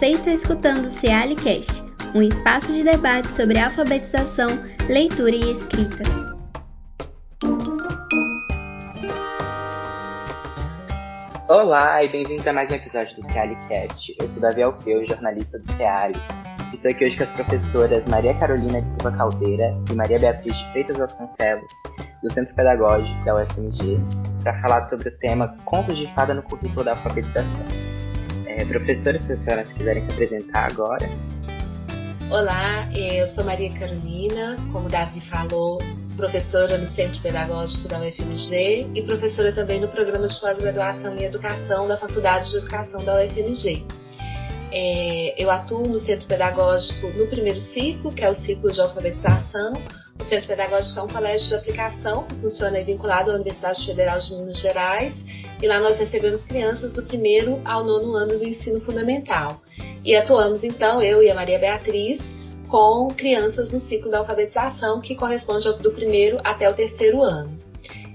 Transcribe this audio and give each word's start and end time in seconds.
Você 0.00 0.12
está 0.12 0.30
escutando 0.30 0.86
o 0.86 0.88
Cealicast, 0.88 1.82
um 2.14 2.22
espaço 2.22 2.72
de 2.72 2.82
debate 2.82 3.30
sobre 3.30 3.58
alfabetização, 3.58 4.48
leitura 4.88 5.36
e 5.36 5.52
escrita. 5.52 6.02
Olá 11.46 12.02
e 12.02 12.08
bem-vindos 12.08 12.46
a 12.46 12.52
mais 12.54 12.70
um 12.70 12.76
episódio 12.76 13.14
do 13.14 13.30
Cealicast. 13.30 14.16
Eu 14.18 14.26
sou 14.26 14.40
Davi 14.40 14.62
Alfeu, 14.62 15.06
jornalista 15.06 15.58
do 15.58 15.70
Ceali. 15.72 16.18
Estou 16.72 16.90
aqui 16.90 17.04
hoje 17.04 17.18
com 17.18 17.24
as 17.24 17.32
professoras 17.32 18.02
Maria 18.06 18.32
Carolina 18.38 18.80
de 18.80 18.88
Silva 18.92 19.12
Caldeira 19.14 19.76
e 19.90 19.94
Maria 19.94 20.18
Beatriz 20.18 20.56
de 20.56 20.72
Freitas 20.72 20.96
Vasconcelos, 20.96 21.70
do 22.22 22.32
Centro 22.32 22.54
Pedagógico 22.54 23.22
da 23.26 23.34
UFMG, 23.34 24.00
para 24.42 24.58
falar 24.62 24.80
sobre 24.80 25.10
o 25.10 25.18
tema 25.18 25.54
Contos 25.66 25.98
de 25.98 26.06
Fada 26.14 26.32
no 26.32 26.42
Currículo 26.42 26.84
da 26.84 26.92
Alfabetização. 26.92 27.89
É, 28.60 28.64
professores, 28.66 29.22
se 29.22 29.32
as 29.32 29.42
senhoras 29.42 29.72
quiserem 29.72 30.04
se 30.04 30.10
apresentar 30.10 30.70
agora. 30.70 31.08
Olá, 32.30 32.86
eu 32.94 33.26
sou 33.28 33.42
Maria 33.42 33.72
Carolina, 33.72 34.58
como 34.70 34.84
o 34.84 34.90
Davi 34.90 35.18
falou, 35.22 35.78
professora 36.14 36.76
no 36.76 36.86
Centro 36.86 37.22
Pedagógico 37.22 37.88
da 37.88 37.98
UFMG 37.98 38.90
e 38.94 39.02
professora 39.06 39.50
também 39.54 39.80
no 39.80 39.88
Programa 39.88 40.28
de 40.28 40.38
Pós-Graduação 40.38 41.16
em 41.16 41.24
Educação 41.24 41.88
da 41.88 41.96
Faculdade 41.96 42.50
de 42.50 42.58
Educação 42.58 43.02
da 43.02 43.24
UFMG. 43.24 43.86
É, 44.70 45.42
eu 45.42 45.50
atuo 45.50 45.88
no 45.88 45.98
Centro 45.98 46.26
Pedagógico 46.26 47.06
no 47.16 47.26
primeiro 47.28 47.60
ciclo, 47.60 48.12
que 48.12 48.22
é 48.22 48.28
o 48.28 48.34
ciclo 48.34 48.70
de 48.70 48.78
alfabetização. 48.78 49.72
O 50.20 50.24
Centro 50.24 50.48
Pedagógico 50.48 51.00
é 51.00 51.02
um 51.02 51.08
colégio 51.08 51.48
de 51.48 51.54
aplicação 51.54 52.24
que 52.24 52.34
funciona 52.34 52.84
vinculado 52.84 53.30
à 53.30 53.34
Universidade 53.36 53.86
Federal 53.86 54.18
de 54.18 54.34
Minas 54.34 54.60
Gerais 54.60 55.14
e 55.62 55.66
lá 55.66 55.78
nós 55.78 55.96
recebemos 55.96 56.42
crianças 56.42 56.94
do 56.94 57.02
primeiro 57.02 57.60
ao 57.64 57.84
nono 57.84 58.14
ano 58.14 58.38
do 58.38 58.44
ensino 58.44 58.80
fundamental. 58.80 59.60
E 60.04 60.14
atuamos 60.16 60.64
então, 60.64 61.02
eu 61.02 61.22
e 61.22 61.30
a 61.30 61.34
Maria 61.34 61.58
Beatriz, 61.58 62.20
com 62.68 63.08
crianças 63.08 63.70
no 63.70 63.78
ciclo 63.78 64.10
da 64.10 64.18
alfabetização, 64.18 65.00
que 65.00 65.14
corresponde 65.14 65.70
do 65.78 65.90
primeiro 65.92 66.38
até 66.42 66.68
o 66.70 66.74
terceiro 66.74 67.22
ano. 67.22 67.58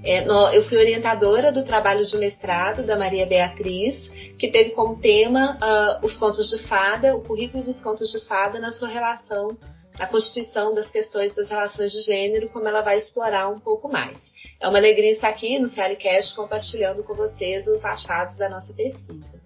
É, 0.04 0.26
eu 0.56 0.64
fui 0.64 0.78
orientadora 0.78 1.52
do 1.52 1.64
trabalho 1.64 2.06
de 2.06 2.18
mestrado 2.18 2.84
da 2.84 2.96
Maria 2.96 3.26
Beatriz, 3.26 4.10
que 4.38 4.50
teve 4.50 4.72
como 4.72 4.98
tema 4.98 5.58
uh, 5.58 6.06
os 6.06 6.16
contos 6.18 6.50
de 6.50 6.60
fada, 6.68 7.16
o 7.16 7.22
currículo 7.22 7.64
dos 7.64 7.82
contos 7.82 8.12
de 8.12 8.26
fada 8.28 8.60
na 8.60 8.72
sua 8.72 8.88
relação 8.88 9.58
a 10.00 10.08
constituição 10.08 10.74
das 10.74 10.90
questões 10.90 11.34
das 11.36 11.50
relações 11.50 11.92
de 11.92 12.02
gênero, 12.02 12.50
como 12.50 12.68
ela 12.68 12.82
vai 12.82 12.98
explorar 12.98 13.50
um 13.50 13.60
pouco 13.60 13.90
mais. 13.90 14.34
É 14.60 14.68
uma 14.68 14.78
alegria 14.78 15.12
estar 15.12 15.30
aqui 15.30 15.58
no 15.58 15.70
CLCast 15.70 16.36
compartilhando 16.36 17.04
com 17.04 17.16
vocês 17.16 17.66
os 17.68 17.84
achados 17.84 18.38
da 18.38 18.50
nossa 18.50 18.74
pesquisa. 18.74 19.42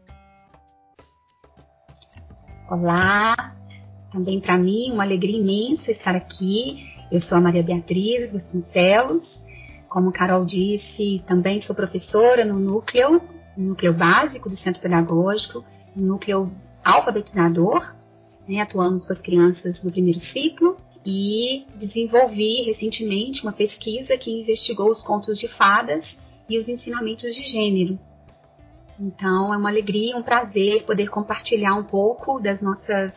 Olá, 2.70 3.56
também 4.12 4.40
para 4.40 4.58
mim 4.58 4.92
uma 4.92 5.04
alegria 5.04 5.40
imensa 5.40 5.92
estar 5.92 6.16
aqui. 6.16 6.88
Eu 7.12 7.20
sou 7.20 7.38
a 7.38 7.42
Maria 7.42 7.64
Beatriz 7.64 8.32
Vasconcelos. 8.32 9.24
Como 9.88 10.12
Carol 10.12 10.46
disse, 10.46 11.24
também 11.26 11.62
sou 11.62 11.76
professora 11.76 12.46
no 12.46 12.60
núcleo, 12.60 13.22
núcleo 13.58 13.94
básico 13.94 14.48
do 14.48 14.56
Centro 14.56 14.82
Pedagógico, 14.82 15.66
núcleo 15.96 16.52
alfabetizador 16.84 17.99
né, 18.50 18.62
atuamos 18.62 19.06
com 19.06 19.14
as 19.14 19.22
crianças 19.22 19.80
do 19.80 19.92
primeiro 19.92 20.20
ciclo 20.20 20.76
e 21.06 21.66
desenvolvi 21.78 22.64
recentemente 22.64 23.44
uma 23.44 23.54
pesquisa 23.54 24.18
que 24.18 24.42
investigou 24.42 24.90
os 24.90 25.04
contos 25.04 25.38
de 25.38 25.48
fadas 25.48 26.04
e 26.50 26.58
os 26.58 26.68
ensinamentos 26.68 27.36
de 27.36 27.44
gênero. 27.44 28.00
Então 29.00 29.54
é 29.54 29.58
uma 29.58 29.70
alegria, 29.70 30.18
um 30.18 30.24
prazer 30.24 30.84
poder 30.84 31.10
compartilhar 31.10 31.76
um 31.76 31.84
pouco 31.84 32.40
das 32.40 32.60
nossas 32.60 33.14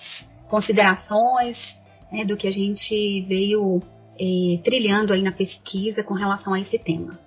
considerações, 0.51 1.57
né, 2.13 2.27
do 2.27 2.37
que 2.37 2.47
a 2.47 2.53
gente 2.53 3.23
veio 3.27 3.81
é, 4.21 4.63
trilhando 4.63 5.15
aí 5.15 5.23
na 5.23 5.33
pesquisa 5.33 6.05
com 6.05 6.13
relação 6.13 6.53
a 6.53 6.61
esse 6.61 6.79
tema. 6.79 7.19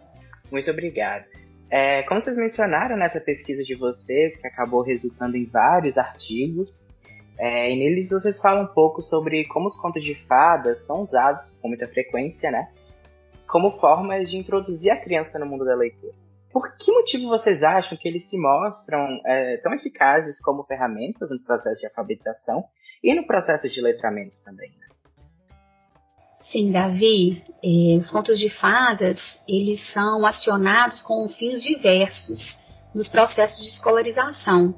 Muito 0.51 0.69
obrigado. 0.69 1.25
É, 1.71 2.03
como 2.03 2.21
vocês 2.21 2.37
mencionaram 2.37 2.95
nessa 2.95 3.19
pesquisa 3.19 3.63
de 3.63 3.73
vocês, 3.73 4.39
que 4.39 4.47
acabou 4.47 4.83
resultando 4.83 5.35
em 5.35 5.45
vários 5.45 5.97
artigos, 5.97 6.69
é, 7.37 7.71
e 7.71 7.75
neles 7.75 8.09
vocês 8.09 8.39
falam 8.39 8.63
um 8.63 8.73
pouco 8.73 9.01
sobre 9.01 9.45
como 9.45 9.67
os 9.67 9.79
contos 9.79 10.03
de 10.03 10.15
fadas 10.25 10.85
são 10.85 11.01
usados 11.01 11.59
com 11.61 11.67
muita 11.67 11.87
frequência, 11.87 12.49
né? 12.49 12.69
Como 13.47 13.71
formas 13.71 14.29
de 14.29 14.37
introduzir 14.37 14.91
a 14.91 14.99
criança 14.99 15.37
no 15.37 15.45
mundo 15.45 15.65
da 15.65 15.75
leitura. 15.75 16.13
Por 16.51 16.77
que 16.77 16.91
motivo 16.91 17.27
vocês 17.27 17.61
acham 17.63 17.97
que 17.97 18.07
eles 18.07 18.29
se 18.29 18.37
mostram 18.37 19.19
é, 19.25 19.57
tão 19.57 19.73
eficazes 19.73 20.39
como 20.41 20.63
ferramentas 20.63 21.29
no 21.29 21.43
processo 21.43 21.81
de 21.81 21.87
alfabetização 21.87 22.63
e 23.03 23.13
no 23.13 23.27
processo 23.27 23.67
de 23.69 23.81
letramento 23.81 24.37
também? 24.43 24.69
Né? 24.69 24.85
Sim, 26.51 26.71
Davi, 26.71 27.43
eh, 27.61 27.97
os 27.97 28.09
contos 28.09 28.39
de 28.39 28.49
fadas 28.49 29.19
eles 29.45 29.91
são 29.91 30.25
acionados 30.25 31.01
com 31.01 31.27
fins 31.27 31.61
diversos 31.61 32.57
nos 32.93 33.09
processos 33.09 33.61
de 33.61 33.71
escolarização 33.71 34.73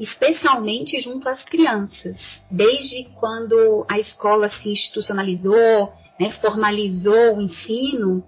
especialmente 0.00 0.98
junto 0.98 1.28
às 1.28 1.44
crianças. 1.44 2.18
Desde 2.50 3.04
quando 3.20 3.84
a 3.86 3.98
escola 3.98 4.48
se 4.48 4.70
institucionalizou, 4.70 5.92
né, 6.18 6.32
formalizou 6.40 7.36
o 7.36 7.42
ensino, 7.42 8.24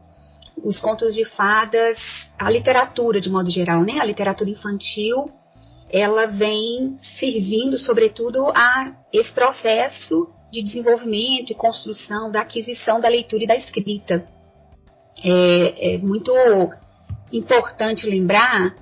os 0.62 0.78
contos 0.78 1.14
de 1.14 1.24
fadas, 1.24 1.98
a 2.38 2.50
literatura 2.50 3.22
de 3.22 3.30
modo 3.30 3.50
geral, 3.50 3.82
né, 3.82 3.98
a 3.98 4.04
literatura 4.04 4.50
infantil, 4.50 5.30
ela 5.90 6.26
vem 6.26 6.96
servindo, 7.18 7.78
sobretudo, 7.78 8.48
a 8.48 8.94
esse 9.10 9.32
processo 9.32 10.28
de 10.50 10.62
desenvolvimento 10.62 11.52
e 11.52 11.54
construção 11.54 12.30
da 12.30 12.42
aquisição 12.42 13.00
da 13.00 13.08
leitura 13.08 13.44
e 13.44 13.46
da 13.46 13.56
escrita. 13.56 14.26
É, 15.24 15.94
é 15.94 15.98
muito 15.98 16.32
importante 17.32 18.06
lembrar 18.06 18.74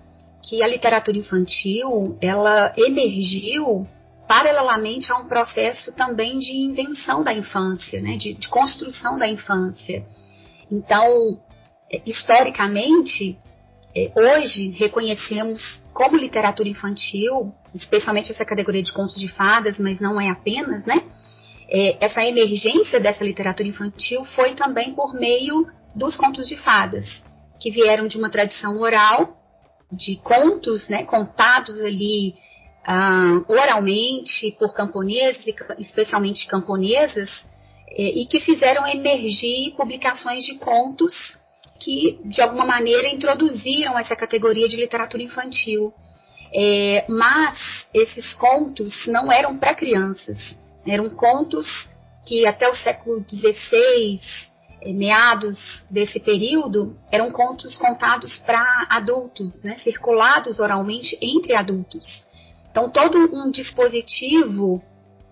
que 0.43 0.63
a 0.63 0.67
literatura 0.67 1.19
infantil 1.19 2.17
ela 2.21 2.73
emergiu 2.77 3.87
paralelamente 4.27 5.11
a 5.11 5.17
um 5.17 5.27
processo 5.27 5.93
também 5.93 6.39
de 6.39 6.53
invenção 6.53 7.25
da 7.25 7.33
infância, 7.33 8.01
né, 8.01 8.17
de, 8.17 8.35
de 8.35 8.49
construção 8.49 9.19
da 9.19 9.29
infância. 9.29 10.07
Então, 10.71 11.41
é, 11.93 12.01
historicamente, 12.07 13.37
é, 13.95 14.13
hoje 14.15 14.71
reconhecemos 14.71 15.61
como 15.93 16.17
literatura 16.17 16.69
infantil, 16.69 17.53
especialmente 17.75 18.31
essa 18.31 18.45
categoria 18.45 18.85
de 18.85 18.93
contos 18.93 19.17
de 19.17 19.27
fadas, 19.27 19.79
mas 19.79 20.01
não 20.01 20.21
é 20.21 20.31
apenas, 20.31 20.87
né? 20.87 21.03
É, 21.69 22.05
essa 22.05 22.25
emergência 22.25 23.01
dessa 23.01 23.25
literatura 23.25 23.69
infantil 23.69 24.25
foi 24.27 24.55
também 24.55 24.95
por 24.95 25.13
meio 25.13 25.67
dos 25.95 26.17
contos 26.17 26.47
de 26.49 26.57
fadas, 26.57 27.07
que 27.61 27.71
vieram 27.71 28.07
de 28.07 28.17
uma 28.17 28.31
tradição 28.31 28.79
oral 28.79 29.40
de 29.91 30.17
contos, 30.17 30.89
né, 30.89 31.05
contados 31.05 31.81
ali 31.81 32.35
ah, 32.85 33.43
oralmente 33.49 34.57
por 34.59 34.73
camponeses, 34.73 35.43
especialmente 35.79 36.47
camponesas, 36.47 37.29
eh, 37.89 38.21
e 38.21 38.27
que 38.27 38.41
fizeram 38.41 38.87
emergir 38.87 39.75
publicações 39.77 40.45
de 40.45 40.55
contos 40.57 41.39
que, 41.81 42.21
de 42.25 42.41
alguma 42.41 42.65
maneira, 42.65 43.09
introduziram 43.09 43.99
essa 43.99 44.15
categoria 44.15 44.69
de 44.69 44.77
literatura 44.77 45.23
infantil. 45.23 45.93
É, 46.53 47.05
mas 47.09 47.87
esses 47.95 48.35
contos 48.35 49.07
não 49.07 49.31
eram 49.31 49.57
para 49.57 49.75
crianças, 49.75 50.59
eram 50.85 51.09
contos 51.11 51.89
que 52.27 52.45
até 52.45 52.69
o 52.69 52.75
século 52.75 53.25
XVI 53.29 54.50
meados 54.87 55.85
desse 55.91 56.19
período 56.19 56.97
eram 57.11 57.31
contos 57.31 57.77
contados 57.77 58.39
para 58.39 58.87
adultos, 58.89 59.61
né, 59.63 59.77
circulados 59.77 60.59
oralmente 60.59 61.19
entre 61.21 61.55
adultos. 61.55 62.27
Então, 62.71 62.89
todo 62.89 63.19
um 63.35 63.51
dispositivo 63.51 64.83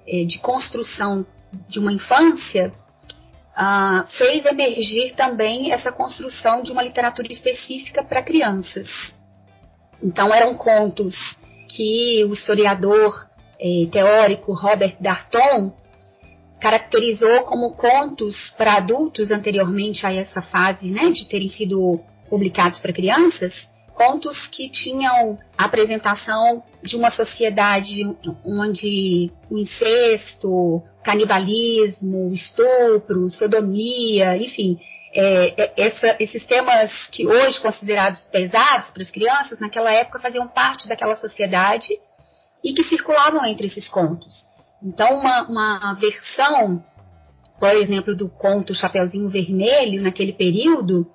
eh, 0.06 0.24
de 0.24 0.38
construção 0.38 1.24
de 1.68 1.78
uma 1.78 1.92
infância 1.92 2.72
ah, 3.56 4.06
fez 4.16 4.44
emergir 4.44 5.14
também 5.14 5.72
essa 5.72 5.90
construção 5.90 6.62
de 6.62 6.70
uma 6.70 6.82
literatura 6.82 7.32
específica 7.32 8.02
para 8.04 8.22
crianças. 8.22 8.88
Então, 10.02 10.32
eram 10.32 10.54
contos 10.54 11.16
que 11.68 12.24
o 12.24 12.32
historiador 12.32 13.26
eh, 13.60 13.88
teórico 13.90 14.52
Robert 14.52 14.96
Darton 15.00 15.72
caracterizou 16.60 17.42
como 17.42 17.74
contos 17.74 18.52
para 18.56 18.74
adultos 18.74 19.30
anteriormente 19.30 20.06
a 20.06 20.12
essa 20.12 20.42
fase, 20.42 20.90
né, 20.90 21.10
de 21.10 21.28
terem 21.28 21.48
sido 21.48 22.00
publicados 22.28 22.78
para 22.80 22.92
crianças, 22.92 23.68
contos 23.94 24.46
que 24.46 24.70
tinham 24.70 25.38
a 25.56 25.64
apresentação 25.64 26.62
de 26.82 26.96
uma 26.96 27.10
sociedade 27.10 28.04
onde 28.44 29.32
o 29.50 29.58
incesto, 29.58 30.82
canibalismo, 31.02 32.32
estupro, 32.32 33.28
sodomia, 33.28 34.36
enfim, 34.36 34.78
é, 35.12 35.64
é, 35.64 35.72
essa, 35.76 36.16
esses 36.20 36.44
temas 36.44 36.92
que 37.10 37.26
hoje 37.26 37.60
considerados 37.60 38.24
pesados 38.26 38.90
para 38.90 39.02
as 39.02 39.10
crianças, 39.10 39.58
naquela 39.58 39.92
época 39.92 40.20
faziam 40.20 40.46
parte 40.46 40.86
daquela 40.86 41.16
sociedade 41.16 41.88
e 42.62 42.72
que 42.72 42.84
circulavam 42.84 43.44
entre 43.44 43.66
esses 43.66 43.88
contos. 43.88 44.48
Então, 44.82 45.18
uma, 45.18 45.42
uma 45.48 45.94
versão, 45.94 46.82
por 47.58 47.72
exemplo, 47.74 48.16
do 48.16 48.28
conto 48.28 48.74
Chapeuzinho 48.74 49.28
Vermelho, 49.28 50.02
naquele 50.02 50.32
período, 50.32 51.06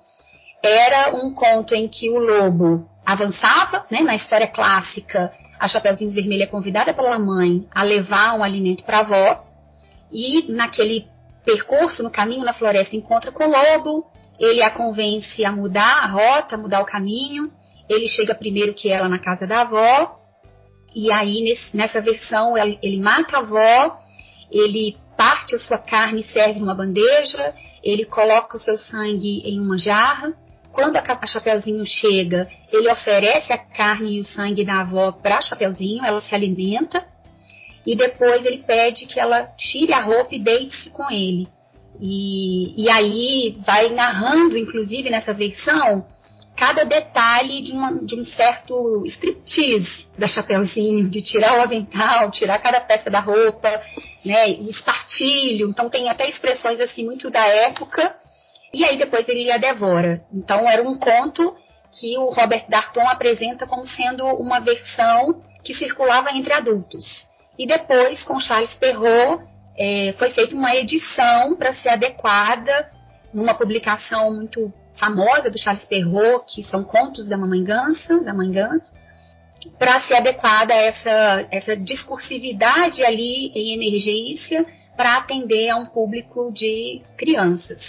era 0.62 1.14
um 1.14 1.32
conto 1.34 1.74
em 1.74 1.88
que 1.88 2.10
o 2.10 2.18
lobo 2.18 2.88
avançava, 3.04 3.86
né, 3.90 4.00
na 4.00 4.14
história 4.14 4.48
clássica, 4.48 5.32
a 5.58 5.68
Chapeuzinho 5.68 6.12
Vermelho 6.12 6.42
é 6.42 6.46
convidada 6.46 6.92
pela 6.92 7.18
mãe 7.18 7.66
a 7.74 7.82
levar 7.82 8.34
um 8.34 8.42
alimento 8.42 8.84
para 8.84 8.98
a 8.98 9.00
avó, 9.00 9.44
e 10.12 10.52
naquele 10.52 11.06
percurso, 11.44 12.02
no 12.02 12.10
caminho 12.10 12.44
na 12.44 12.54
floresta, 12.54 12.96
encontra 12.96 13.32
com 13.32 13.44
o 13.44 13.50
lobo, 13.50 14.06
ele 14.38 14.62
a 14.62 14.70
convence 14.70 15.44
a 15.44 15.52
mudar 15.52 16.04
a 16.04 16.06
rota, 16.06 16.56
mudar 16.56 16.80
o 16.80 16.86
caminho, 16.86 17.50
ele 17.88 18.08
chega 18.08 18.34
primeiro 18.34 18.74
que 18.74 18.90
ela 18.90 19.08
na 19.08 19.18
casa 19.18 19.46
da 19.46 19.62
avó, 19.62 20.20
e 20.94 21.12
aí 21.12 21.42
nesse, 21.42 21.76
nessa 21.76 22.00
versão 22.00 22.56
ele, 22.56 22.78
ele 22.82 22.98
mata 23.00 23.36
a 23.36 23.40
avó, 23.40 24.00
ele 24.50 24.96
parte 25.16 25.54
a 25.54 25.58
sua 25.58 25.78
carne 25.78 26.20
e 26.20 26.32
serve 26.32 26.60
numa 26.60 26.74
bandeja, 26.74 27.54
ele 27.82 28.04
coloca 28.04 28.56
o 28.56 28.60
seu 28.60 28.76
sangue 28.78 29.42
em 29.44 29.60
uma 29.60 29.78
jarra, 29.78 30.32
quando 30.72 30.96
a, 30.96 31.02
a 31.02 31.26
Chapeuzinho 31.26 31.86
chega, 31.86 32.48
ele 32.72 32.90
oferece 32.90 33.52
a 33.52 33.58
carne 33.58 34.16
e 34.16 34.20
o 34.20 34.24
sangue 34.24 34.64
da 34.64 34.80
avó 34.80 35.12
para 35.12 35.40
Chapeuzinho, 35.40 36.04
ela 36.04 36.20
se 36.20 36.34
alimenta 36.34 37.04
e 37.86 37.94
depois 37.94 38.44
ele 38.44 38.62
pede 38.62 39.06
que 39.06 39.20
ela 39.20 39.46
tire 39.56 39.92
a 39.92 40.00
roupa 40.00 40.34
e 40.34 40.42
deite-se 40.42 40.90
com 40.90 41.10
ele. 41.10 41.46
E, 42.00 42.82
e 42.82 42.88
aí 42.88 43.56
vai 43.64 43.90
narrando, 43.90 44.58
inclusive 44.58 45.10
nessa 45.10 45.32
versão, 45.32 46.06
cada 46.56 46.84
detalhe 46.84 47.62
de, 47.62 47.72
uma, 47.72 47.92
de 47.92 48.14
um 48.14 48.24
certo 48.24 49.02
striptease 49.06 50.06
da 50.16 50.28
Chapeuzinho, 50.28 51.08
de 51.08 51.20
tirar 51.20 51.58
o 51.58 51.62
avental, 51.62 52.30
tirar 52.30 52.58
cada 52.60 52.80
peça 52.80 53.10
da 53.10 53.20
roupa, 53.20 53.82
né, 54.24 54.48
espartilho. 54.48 55.68
Então 55.68 55.88
tem 55.90 56.08
até 56.08 56.28
expressões 56.28 56.80
assim 56.80 57.04
muito 57.04 57.30
da 57.30 57.44
época. 57.46 58.14
E 58.72 58.84
aí 58.84 58.96
depois 58.96 59.28
ele 59.28 59.50
a 59.50 59.58
devora. 59.58 60.24
Então 60.32 60.68
era 60.68 60.82
um 60.82 60.98
conto 60.98 61.54
que 61.98 62.16
o 62.18 62.30
Robert 62.30 62.66
Darton 62.68 63.06
apresenta 63.08 63.66
como 63.66 63.86
sendo 63.86 64.24
uma 64.26 64.60
versão 64.60 65.42
que 65.62 65.74
circulava 65.74 66.30
entre 66.30 66.52
adultos. 66.52 67.28
E 67.58 67.66
depois, 67.66 68.24
com 68.24 68.40
Charles 68.40 68.74
Perrault, 68.74 69.44
é, 69.78 70.14
foi 70.18 70.30
feita 70.30 70.54
uma 70.54 70.74
edição 70.74 71.56
para 71.56 71.72
ser 71.72 71.90
adequada 71.90 72.90
numa 73.32 73.54
publicação 73.54 74.32
muito 74.34 74.72
famosa 74.98 75.50
do 75.50 75.58
Charles 75.58 75.84
Perrault, 75.84 76.54
que 76.54 76.62
são 76.64 76.84
contos 76.84 77.28
da 77.28 77.36
Mamãe 77.36 77.62
Ganso, 77.62 78.24
da 78.24 78.32
Mãe 78.32 78.50
Ganso, 78.50 78.94
para 79.78 80.00
ser 80.00 80.14
adequada 80.14 80.74
a 80.74 80.76
essa, 80.76 81.48
essa 81.50 81.76
discursividade 81.76 83.02
ali 83.04 83.50
em 83.54 83.74
emergência 83.74 84.64
para 84.96 85.16
atender 85.16 85.70
a 85.70 85.76
um 85.76 85.86
público 85.86 86.52
de 86.52 87.02
crianças. 87.16 87.82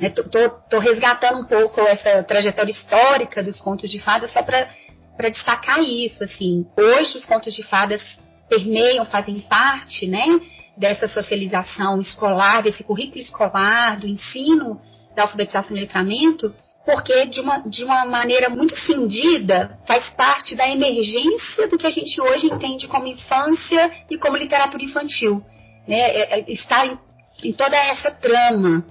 Estou 0.00 0.78
resgatando 0.80 1.40
um 1.40 1.44
pouco 1.44 1.80
essa 1.80 2.22
trajetória 2.22 2.70
histórica 2.70 3.42
dos 3.42 3.60
contos 3.60 3.90
de 3.90 3.98
fadas 3.98 4.32
só 4.32 4.42
para 4.42 5.28
destacar 5.28 5.80
isso. 5.80 6.22
Assim, 6.22 6.64
hoje 6.76 7.18
os 7.18 7.26
contos 7.26 7.52
de 7.52 7.64
fadas 7.64 8.00
permeiam, 8.48 9.04
fazem 9.04 9.40
parte, 9.40 10.06
né, 10.06 10.40
dessa 10.76 11.08
socialização 11.08 12.00
escolar, 12.00 12.62
desse 12.62 12.84
currículo 12.84 13.18
escolar, 13.18 13.98
do 13.98 14.06
ensino 14.06 14.80
da 15.18 15.24
alfabetização 15.24 15.76
e 15.76 15.80
letramento, 15.80 16.54
porque 16.84 17.26
de 17.26 17.40
uma, 17.40 17.58
de 17.58 17.82
uma 17.82 18.06
maneira 18.06 18.48
muito 18.48 18.74
cindida 18.76 19.76
faz 19.84 20.08
parte 20.10 20.54
da 20.54 20.66
emergência 20.68 21.66
do 21.68 21.76
que 21.76 21.86
a 21.86 21.90
gente 21.90 22.20
hoje 22.20 22.46
entende 22.46 22.86
como 22.86 23.08
infância 23.08 23.90
e 24.08 24.16
como 24.16 24.36
literatura 24.36 24.82
infantil. 24.84 25.44
Né? 25.88 25.98
É, 25.98 26.38
é, 26.38 26.44
está 26.52 26.86
em, 26.86 26.96
em, 27.42 27.52
toda 27.52 27.76
essa 27.76 28.12
trama. 28.12 28.84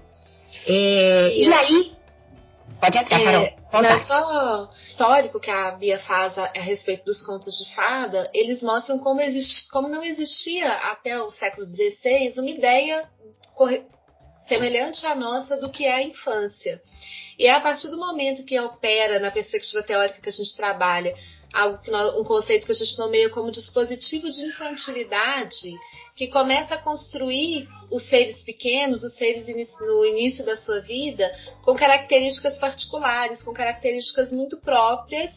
É, 0.68 1.34
e 1.34 1.52
aí. 1.52 1.94
Pode 2.80 2.98
entrar, 2.98 3.24
Carol. 3.24 3.44
É, 3.44 3.56
não 3.72 4.06
só 4.06 4.70
histórico 4.86 5.40
que 5.40 5.50
a 5.50 5.72
Bia 5.72 5.98
faz 6.00 6.38
a, 6.38 6.52
a, 6.56 6.62
respeito 6.62 7.06
dos 7.06 7.26
contos 7.26 7.58
de 7.58 7.74
fada, 7.74 8.30
eles 8.34 8.62
mostram 8.62 9.00
como, 9.00 9.22
como 9.72 9.88
não 9.88 10.04
existia 10.04 10.72
até 10.92 11.20
o 11.20 11.32
século 11.32 11.66
XVI 11.66 12.34
uma 12.38 12.50
ideia 12.50 13.06
semelhante 14.48 15.06
à 15.06 15.16
nossa 15.16 15.58
do 15.58 15.70
que 15.70 15.86
é 15.86 15.94
a 15.94 16.04
infância. 16.04 16.82
E 17.38 17.46
é 17.46 17.52
a 17.52 17.62
partir 17.62 17.90
do 17.90 17.98
momento 17.98 18.44
que 18.46 18.60
opera 18.60 19.20
na 19.20 19.30
perspectiva 19.30 19.84
teórica 19.84 20.20
que 20.20 20.30
a 20.30 20.32
gente 20.32 20.56
trabalha, 20.56 21.14
algo 21.54 21.80
um 22.20 22.24
conceito 22.24 22.66
que 22.66 22.72
a 22.72 22.76
gente 22.76 22.98
nomeia 22.98 23.30
como 23.30 23.52
dispositivo 23.52 24.30
de 24.30 24.42
infantilidade, 24.42 25.72
que 26.16 26.28
começa 26.28 26.76
a 26.76 26.82
construir 26.82 27.68
os 27.92 28.04
seres 28.04 28.42
pequenos, 28.44 29.04
os 29.04 29.14
seres 29.16 29.46
no 29.80 30.06
início 30.06 30.44
da 30.46 30.56
sua 30.56 30.80
vida, 30.80 31.32
com 31.62 31.76
características 31.76 32.58
particulares, 32.58 33.42
com 33.44 33.54
características 33.54 34.32
muito 34.32 34.58
próprias 34.58 35.32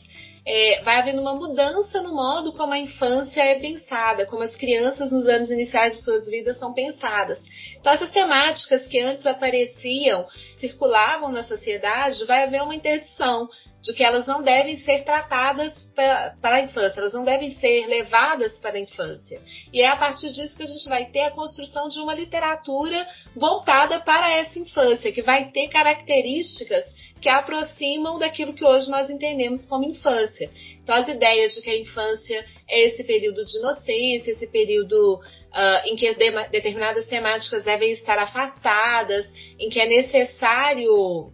é, 0.47 0.83
vai 0.83 0.99
havendo 0.99 1.21
uma 1.21 1.35
mudança 1.35 2.01
no 2.03 2.15
modo 2.15 2.53
como 2.53 2.73
a 2.73 2.79
infância 2.79 3.41
é 3.41 3.59
pensada, 3.59 4.27
como 4.27 4.43
as 4.43 4.55
crianças 4.55 5.13
nos 5.13 5.27
anos 5.27 5.51
iniciais 5.51 5.95
de 5.95 6.03
suas 6.03 6.27
vidas 6.27 6.59
são 6.59 6.73
pensadas. 6.73 7.41
Então, 7.79 7.93
essas 7.93 8.11
temáticas 8.11 8.87
que 8.87 9.01
antes 9.01 9.27
apareciam, 9.27 10.27
circulavam 10.57 11.31
na 11.31 11.43
sociedade, 11.43 12.25
vai 12.27 12.45
haver 12.45 12.63
uma 12.63 12.75
interdição 12.75 13.49
de 13.83 13.95
que 13.95 14.05
elas 14.05 14.27
não 14.27 14.43
devem 14.43 14.79
ser 14.81 15.05
tratadas 15.05 15.73
para, 15.95 16.57
a 16.57 16.61
infância, 16.61 17.01
elas 17.01 17.15
não 17.15 17.25
devem 17.25 17.51
ser 17.53 17.87
levadas 17.87 18.59
para 18.59 18.77
a 18.77 18.81
infância. 18.81 19.41
E 19.73 19.81
é 19.81 19.89
a 19.89 19.97
partir 19.97 20.31
disso 20.33 20.57
que 20.57 20.63
a 20.63 20.67
gente 20.67 20.89
vai 20.89 21.07
ter 21.07 21.23
a 21.23 21.31
construção 21.31 21.89
de 21.89 21.99
uma 21.99 22.15
literatura 22.15 23.07
voltada 23.35 24.01
para 24.01 24.31
essa 24.31 24.59
infância, 24.59 25.13
que 25.13 25.23
vai 25.23 25.51
ter 25.51 25.69
características 25.69 26.85
que 27.21 27.29
aproximam 27.29 28.19
daquilo 28.19 28.55
que 28.55 28.65
hoje 28.65 28.91
nós 28.91 29.11
entendemos 29.11 29.67
como 29.67 29.85
infância. 29.85 30.51
Então, 30.83 30.95
as 30.95 31.09
ideias 31.09 31.53
de 31.55 31.63
que 31.63 31.71
a 31.71 31.79
infância 31.79 32.45
é 32.69 32.87
esse 32.87 33.05
período 33.05 33.45
de 33.45 33.59
inocência, 33.59 34.31
esse 34.31 34.47
período 34.47 35.17
uh, 35.17 35.87
em 35.87 35.97
que 35.97 36.13
de 36.15 36.31
determinadas 36.51 37.07
temáticas 37.07 37.65
devem 37.65 37.91
estar 37.93 38.19
afastadas, 38.19 39.27
em 39.59 39.69
que 39.69 39.81
é 39.81 39.87
necessário 39.87 41.33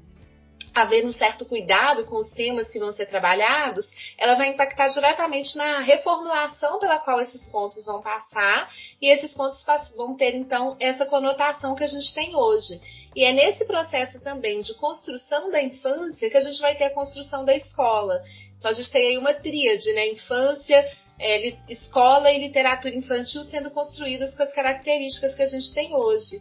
haver 0.76 1.07
um 1.07 1.12
certo 1.12 1.47
cuidado 1.47 2.05
com 2.05 2.16
os 2.16 2.28
temas 2.33 2.71
que 2.71 2.78
vão 2.78 2.93
ser 2.93 3.07
trabalhados, 3.07 3.87
ela 4.19 4.35
vai 4.35 4.50
impactar 4.50 4.88
diretamente 4.88 5.57
na 5.57 5.81
reformulação 5.81 6.78
pela 6.78 6.99
qual 6.99 7.19
esses 7.19 7.49
contos 7.50 7.87
vão 7.87 8.02
passar, 8.02 8.69
e 9.00 9.11
esses 9.11 9.33
contos 9.33 9.64
vão 9.97 10.14
ter 10.16 10.35
então 10.35 10.76
essa 10.78 11.07
conotação 11.07 11.75
que 11.75 11.83
a 11.83 11.88
gente 11.88 12.14
tem 12.14 12.37
hoje. 12.37 12.78
E 13.16 13.25
é 13.25 13.32
nesse 13.32 13.64
processo 13.64 14.23
também 14.23 14.61
de 14.61 14.75
construção 14.75 15.50
da 15.50 15.62
infância 15.62 16.28
que 16.28 16.37
a 16.37 16.40
gente 16.42 16.61
vai 16.61 16.76
ter 16.76 16.85
a 16.85 16.94
construção 16.94 17.46
da 17.46 17.56
escola. 17.56 18.20
Então 18.58 18.70
a 18.70 18.75
gente 18.75 18.92
tem 18.92 19.08
aí 19.08 19.16
uma 19.16 19.32
tríade, 19.32 19.90
né? 19.94 20.08
Infância, 20.08 20.87
é, 21.18 21.56
escola 21.66 22.30
e 22.30 22.38
literatura 22.38 22.94
infantil 22.94 23.42
sendo 23.44 23.70
construídas 23.70 24.37
com 24.37 24.42
as 24.42 24.52
características 24.52 25.35
que 25.35 25.42
a 25.42 25.46
gente 25.46 25.73
tem 25.73 25.94
hoje. 25.94 26.37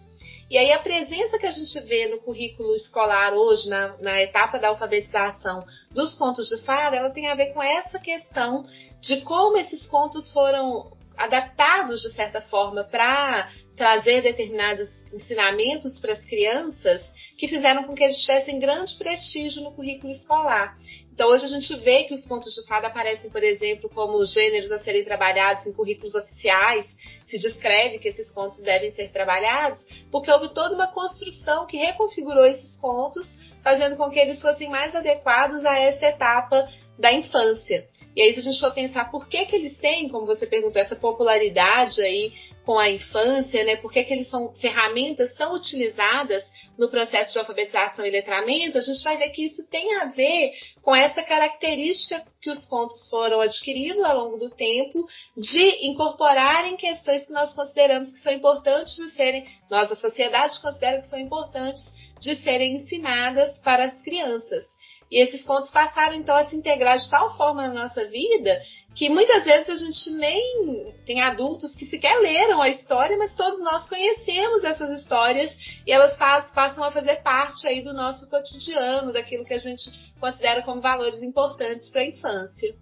E 0.49 0.57
aí 0.57 0.73
a 0.73 0.79
presença 0.79 1.39
que 1.39 1.45
a 1.45 1.51
gente 1.51 1.79
vê 1.79 2.09
no 2.09 2.19
currículo 2.19 2.75
escolar 2.75 3.33
hoje, 3.33 3.69
na, 3.69 3.95
na 3.99 4.21
etapa 4.21 4.59
da 4.59 4.67
alfabetização 4.67 5.63
dos 5.91 6.13
contos 6.15 6.49
de 6.49 6.57
fada, 6.65 6.97
ela 6.97 7.09
tem 7.09 7.29
a 7.29 7.35
ver 7.35 7.53
com 7.53 7.63
essa 7.63 7.97
questão 7.99 8.63
de 8.99 9.21
como 9.21 9.57
esses 9.57 9.87
contos 9.87 10.31
foram 10.33 10.91
adaptados 11.17 12.01
de 12.01 12.13
certa 12.13 12.41
forma 12.41 12.83
para 12.83 13.49
trazer 13.75 14.21
determinados 14.21 14.89
ensinamentos 15.13 15.99
para 15.99 16.13
as 16.13 16.25
crianças 16.25 17.01
que 17.37 17.47
fizeram 17.47 17.83
com 17.83 17.93
que 17.93 18.03
eles 18.03 18.21
tivessem 18.21 18.59
grande 18.59 18.97
prestígio 18.97 19.61
no 19.61 19.73
currículo 19.73 20.11
escolar. 20.11 20.75
Então, 21.11 21.29
hoje 21.29 21.45
a 21.45 21.47
gente 21.47 21.73
vê 21.77 22.03
que 22.03 22.13
os 22.13 22.27
contos 22.27 22.53
de 22.53 22.67
fada 22.67 22.87
aparecem, 22.87 23.29
por 23.29 23.41
exemplo, 23.41 23.89
como 23.89 24.25
gêneros 24.25 24.69
a 24.71 24.77
serem 24.77 25.03
trabalhados 25.03 25.65
em 25.65 25.73
currículos 25.73 26.13
oficiais. 26.13 26.85
Se 27.23 27.37
descreve 27.37 27.99
que 27.99 28.09
esses 28.09 28.29
contos 28.31 28.61
devem 28.61 28.91
ser 28.91 29.09
trabalhados, 29.11 29.77
porque 30.11 30.29
houve 30.29 30.53
toda 30.53 30.75
uma 30.75 30.87
construção 30.87 31.65
que 31.67 31.77
reconfigurou 31.77 32.45
esses 32.45 32.77
contos, 32.81 33.25
fazendo 33.65 33.97
com 33.97 34.11
que 34.11 34.19
eles 34.19 34.39
fossem 34.39 34.69
mais 34.69 34.95
adequados 34.95 35.65
a 35.65 35.75
essa 35.75 36.05
etapa 36.05 36.69
da 36.99 37.11
infância. 37.11 37.83
E 38.15 38.21
aí, 38.21 38.31
se 38.31 38.39
a 38.39 38.43
gente 38.43 38.59
for 38.59 38.71
pensar 38.71 39.09
por 39.09 39.27
que, 39.27 39.43
que 39.47 39.55
eles 39.55 39.75
têm, 39.79 40.07
como 40.07 40.27
você 40.27 40.45
perguntou, 40.45 40.79
essa 40.79 40.95
popularidade 40.95 41.99
aí 41.99 42.31
com 42.63 42.77
a 42.77 42.91
infância, 42.91 43.63
né? 43.63 43.75
Por 43.77 43.91
que, 43.91 44.03
que 44.03 44.13
eles 44.13 44.29
são 44.29 44.53
ferramentas 44.53 45.33
tão 45.33 45.55
utilizadas 45.55 46.43
no 46.77 46.89
processo 46.89 47.33
de 47.33 47.39
alfabetização 47.39 48.05
e 48.05 48.11
letramento, 48.11 48.77
a 48.77 48.81
gente 48.81 49.03
vai 49.03 49.17
ver 49.17 49.29
que 49.29 49.45
isso 49.45 49.67
tem 49.69 49.95
a 49.95 50.05
ver 50.05 50.51
com 50.83 50.95
essa 50.95 51.23
característica 51.23 52.23
que 52.41 52.51
os 52.51 52.65
contos 52.65 53.09
foram 53.09 53.41
adquirindo 53.41 54.05
ao 54.05 54.15
longo 54.15 54.37
do 54.37 54.51
tempo 54.51 55.05
de 55.35 55.87
incorporarem 55.87 56.77
questões 56.77 57.25
que 57.25 57.33
nós 57.33 57.51
consideramos 57.53 58.11
que 58.11 58.19
são 58.19 58.31
importantes 58.31 58.93
de 58.93 59.09
serem, 59.11 59.43
nós, 59.71 59.91
a 59.91 59.95
sociedade, 59.95 60.61
considera 60.61 61.01
que 61.01 61.07
são 61.07 61.19
importantes 61.19 61.94
de 62.19 62.35
serem 62.37 62.75
ensinadas 62.75 63.57
para 63.59 63.85
as 63.85 64.01
crianças. 64.01 64.65
E 65.11 65.21
esses 65.21 65.43
contos 65.43 65.69
passaram 65.69 66.15
então 66.15 66.35
a 66.35 66.45
se 66.45 66.55
integrar 66.55 66.97
de 66.97 67.09
tal 67.09 67.35
forma 67.37 67.67
na 67.67 67.73
nossa 67.73 68.05
vida 68.05 68.59
que 68.95 69.09
muitas 69.09 69.43
vezes 69.43 69.69
a 69.69 69.75
gente 69.75 70.09
nem 70.11 70.93
tem 71.05 71.21
adultos 71.21 71.75
que 71.75 71.85
sequer 71.85 72.17
leram 72.19 72.61
a 72.61 72.69
história, 72.69 73.17
mas 73.17 73.35
todos 73.35 73.61
nós 73.61 73.87
conhecemos 73.87 74.63
essas 74.63 75.01
histórias 75.01 75.55
e 75.85 75.91
elas 75.91 76.17
passam 76.17 76.83
a 76.83 76.91
fazer 76.91 77.21
parte 77.21 77.67
aí 77.67 77.83
do 77.83 77.93
nosso 77.93 78.29
cotidiano, 78.29 79.11
daquilo 79.11 79.43
que 79.43 79.53
a 79.53 79.59
gente 79.59 79.83
considera 80.19 80.63
como 80.63 80.81
valores 80.81 81.21
importantes 81.21 81.89
para 81.89 82.01
a 82.01 82.07
infância. 82.07 82.73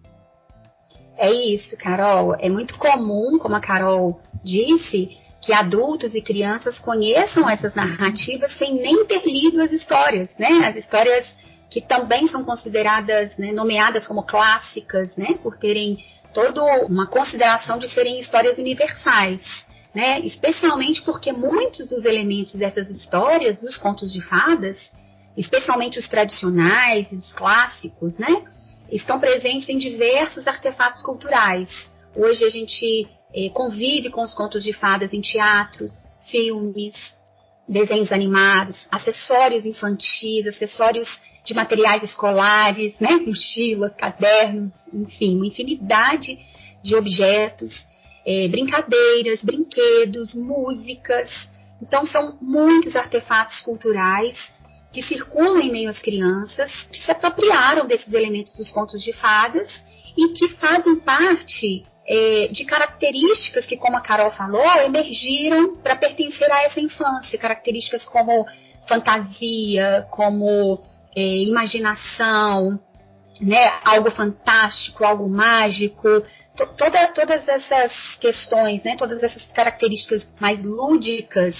É 1.17 1.31
isso, 1.31 1.75
Carol. 1.77 2.35
É 2.39 2.49
muito 2.49 2.77
comum, 2.77 3.39
como 3.39 3.55
a 3.55 3.61
Carol 3.61 4.19
disse, 4.43 5.17
que 5.43 5.51
adultos 5.51 6.15
e 6.15 6.21
crianças 6.21 6.79
conheçam 6.79 7.49
essas 7.49 7.75
narrativas 7.75 8.55
sem 8.57 8.75
nem 8.75 9.05
ter 9.05 9.23
lido 9.25 9.61
as 9.61 9.71
histórias, 9.71 10.33
né? 10.37 10.67
As 10.67 10.77
histórias 10.77 11.25
que 11.69 11.81
também 11.81 12.27
são 12.27 12.43
consideradas, 12.43 13.35
né, 13.35 13.51
nomeadas 13.51 14.05
como 14.05 14.23
clássicas, 14.23 15.17
né, 15.17 15.39
por 15.41 15.57
terem 15.57 15.97
toda 16.31 16.63
uma 16.85 17.07
consideração 17.07 17.79
de 17.79 17.87
serem 17.87 18.19
histórias 18.19 18.59
universais, 18.59 19.41
né, 19.93 20.19
especialmente 20.19 21.01
porque 21.01 21.31
muitos 21.31 21.89
dos 21.89 22.05
elementos 22.05 22.53
dessas 22.53 22.91
histórias, 22.91 23.59
dos 23.59 23.75
contos 23.77 24.13
de 24.13 24.21
fadas, 24.21 24.77
especialmente 25.35 25.97
os 25.97 26.07
tradicionais 26.07 27.11
e 27.11 27.15
os 27.15 27.33
clássicos, 27.33 28.19
né, 28.19 28.43
estão 28.91 29.19
presentes 29.19 29.67
em 29.67 29.79
diversos 29.79 30.45
artefatos 30.45 31.01
culturais. 31.01 31.91
Hoje 32.15 32.45
a 32.45 32.49
gente 32.49 33.09
convive 33.53 34.09
com 34.09 34.21
os 34.21 34.33
contos 34.33 34.63
de 34.63 34.73
fadas 34.73 35.11
em 35.11 35.21
teatros, 35.21 35.91
filmes, 36.29 36.93
desenhos 37.67 38.11
animados, 38.11 38.87
acessórios 38.91 39.65
infantis, 39.65 40.45
acessórios 40.47 41.07
de 41.43 41.53
materiais 41.53 42.03
escolares, 42.03 42.97
né? 42.99 43.17
mochilas, 43.25 43.95
cadernos, 43.95 44.71
enfim, 44.93 45.35
uma 45.35 45.47
infinidade 45.47 46.37
de 46.83 46.95
objetos, 46.95 47.73
é, 48.25 48.47
brincadeiras, 48.47 49.41
brinquedos, 49.41 50.33
músicas. 50.33 51.29
Então, 51.81 52.05
são 52.05 52.37
muitos 52.41 52.95
artefatos 52.95 53.59
culturais 53.61 54.37
que 54.91 55.01
circulam 55.01 55.59
em 55.59 55.71
meio 55.71 55.89
às 55.89 55.99
crianças, 55.99 56.71
que 56.91 56.99
se 56.99 57.11
apropriaram 57.11 57.87
desses 57.87 58.13
elementos 58.13 58.55
dos 58.55 58.69
contos 58.71 59.01
de 59.03 59.11
fadas 59.11 59.67
e 60.15 60.29
que 60.33 60.49
fazem 60.49 60.97
parte 60.97 61.83
é, 62.07 62.49
de 62.51 62.65
características 62.65 63.65
que, 63.65 63.77
como 63.77 63.97
a 63.97 64.01
Carol 64.01 64.31
falou, 64.31 64.65
emergiram 64.81 65.75
para 65.77 65.95
pertencer 65.95 66.51
a 66.51 66.63
essa 66.63 66.79
infância, 66.79 67.39
características 67.39 68.05
como 68.05 68.45
fantasia, 68.87 70.05
como 70.11 70.83
é, 71.15 71.21
imaginação, 71.21 72.79
né, 73.41 73.71
algo 73.83 74.11
fantástico, 74.11 75.03
algo 75.05 75.29
mágico, 75.29 76.23
toda, 76.77 77.07
todas 77.13 77.47
essas 77.47 77.91
questões, 78.19 78.83
né, 78.83 78.95
todas 78.97 79.23
essas 79.23 79.43
características 79.53 80.29
mais 80.39 80.63
lúdicas, 80.63 81.55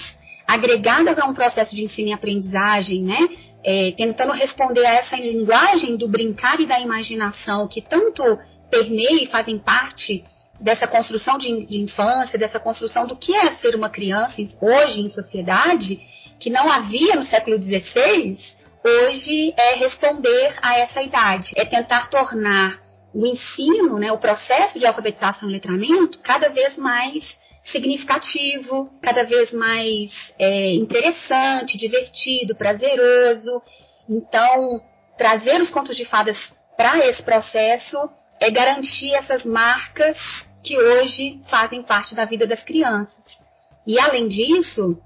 agregadas 0.46 1.18
a 1.18 1.24
um 1.24 1.32
processo 1.32 1.74
de 1.74 1.82
ensino 1.82 2.08
e 2.08 2.12
aprendizagem, 2.12 3.02
né, 3.02 3.28
é, 3.64 3.92
tentando 3.96 4.32
responder 4.32 4.84
a 4.84 4.94
essa 4.94 5.16
linguagem 5.16 5.96
do 5.96 6.06
brincar 6.06 6.60
e 6.60 6.66
da 6.66 6.78
imaginação 6.78 7.66
que 7.66 7.80
tanto 7.80 8.22
permeia 8.70 9.24
e 9.24 9.26
fazem 9.28 9.58
parte 9.58 10.22
dessa 10.60 10.86
construção 10.86 11.36
de, 11.36 11.50
infância, 11.78 12.38
dessa 12.38 12.60
construção 12.60 13.06
do 13.06 13.16
que 13.16 13.34
é 13.34 13.52
ser 13.56 13.74
uma 13.74 13.90
criança 13.90 14.36
hoje 14.60 15.00
em 15.00 15.08
sociedade, 15.08 15.98
que 16.38 16.50
não 16.50 16.70
havia 16.70 17.16
no 17.16 17.24
século 17.24 17.60
XVI, 17.60 18.38
hoje 18.84 19.54
é 19.56 19.74
responder 19.74 20.54
a 20.62 20.78
essa 20.78 21.02
idade, 21.02 21.52
é 21.56 21.64
tentar 21.64 22.08
tornar 22.08 22.80
o 23.12 23.26
ensino, 23.26 23.98
né, 23.98 24.10
o 24.10 24.18
processo 24.18 24.78
de 24.78 24.86
alfabetização 24.86 25.48
e 25.48 25.52
letramento 25.52 26.18
cada 26.20 26.48
vez 26.48 26.76
mais 26.76 27.38
significativo, 27.62 28.90
cada 29.00 29.22
vez 29.24 29.52
mais 29.52 30.10
é, 30.38 30.72
interessante, 30.74 31.78
divertido, 31.78 32.54
prazeroso. 32.54 33.62
Então, 34.08 34.82
trazer 35.16 35.60
os 35.60 35.70
contos 35.70 35.96
de 35.96 36.04
fadas 36.04 36.36
para 36.76 36.98
esse 37.08 37.22
processo 37.22 37.96
é 38.44 38.50
garantir 38.50 39.12
essas 39.14 39.44
marcas 39.44 40.16
que 40.62 40.78
hoje 40.78 41.40
fazem 41.48 41.82
parte 41.82 42.14
da 42.14 42.24
vida 42.24 42.46
das 42.46 42.62
crianças. 42.62 43.38
E 43.86 43.98
além 43.98 44.28
disso, 44.28 44.98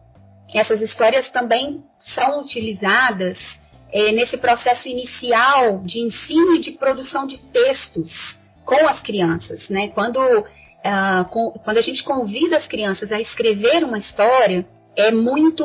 essas 0.54 0.80
histórias 0.80 1.30
também 1.30 1.84
são 2.00 2.40
utilizadas 2.40 3.38
é, 3.92 4.12
nesse 4.12 4.36
processo 4.36 4.88
inicial 4.88 5.78
de 5.84 6.00
ensino 6.00 6.56
e 6.56 6.60
de 6.60 6.72
produção 6.72 7.26
de 7.26 7.38
textos 7.50 8.10
com 8.64 8.86
as 8.86 9.00
crianças, 9.00 9.68
né? 9.68 9.88
Quando, 9.88 10.18
uh, 10.20 11.24
com, 11.30 11.52
quando 11.64 11.78
a 11.78 11.82
gente 11.82 12.04
convida 12.04 12.56
as 12.56 12.66
crianças 12.66 13.10
a 13.10 13.20
escrever 13.20 13.82
uma 13.82 13.98
história, 13.98 14.66
é 14.94 15.10
muito 15.10 15.64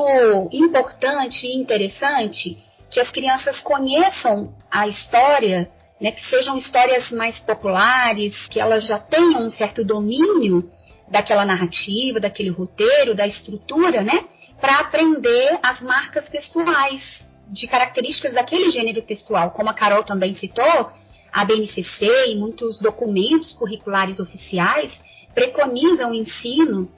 importante 0.51 1.46
e 1.46 1.58
interessante 1.58 2.58
que 2.89 3.00
as 3.00 3.12
crianças 3.12 3.60
conheçam 3.62 4.53
a 4.72 4.88
história, 4.88 5.70
né, 6.00 6.12
que 6.12 6.22
sejam 6.30 6.58
histórias 6.58 7.12
mais 7.12 7.40
populares, 7.40 8.36
que 8.48 8.60
elas 8.60 8.86
já 8.88 9.00
tenham 9.00 9.46
um 9.46 9.52
certo 9.52 9.84
domínio 9.84 10.70
daquela 11.10 11.46
narrativa, 11.46 12.20
daquele 12.20 12.50
roteiro, 12.50 13.16
da 13.16 13.28
estrutura, 13.28 14.02
né, 14.02 14.26
para 14.60 14.80
aprender 14.80 15.60
as 15.62 15.82
marcas 15.82 16.28
textuais 16.30 17.26
de 17.48 17.68
características 17.68 18.34
daquele 18.34 18.72
gênero 18.72 19.02
textual. 19.02 19.52
Como 19.52 19.70
a 19.70 19.74
Carol 19.74 20.04
também 20.04 20.34
citou, 20.36 20.92
a 21.32 21.46
BNCC 21.46 22.30
e 22.30 22.36
muitos 22.36 22.80
documentos 22.80 23.54
curriculares 23.54 24.20
oficiais 24.20 24.92
preconizam 25.34 26.12
o 26.12 26.14
ensino 26.14 26.90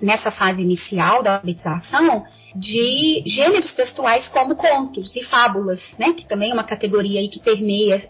nessa 0.00 0.30
fase 0.30 0.60
inicial 0.60 1.22
da 1.22 1.34
alfabetização 1.34 2.24
de 2.54 3.22
gêneros 3.26 3.74
textuais 3.74 4.28
como 4.28 4.56
contos 4.56 5.14
e 5.14 5.24
fábulas, 5.24 5.80
né, 5.98 6.12
que 6.12 6.26
também 6.26 6.50
é 6.50 6.54
uma 6.54 6.64
categoria 6.64 7.20
aí 7.20 7.28
que 7.28 7.40
permeia 7.40 8.08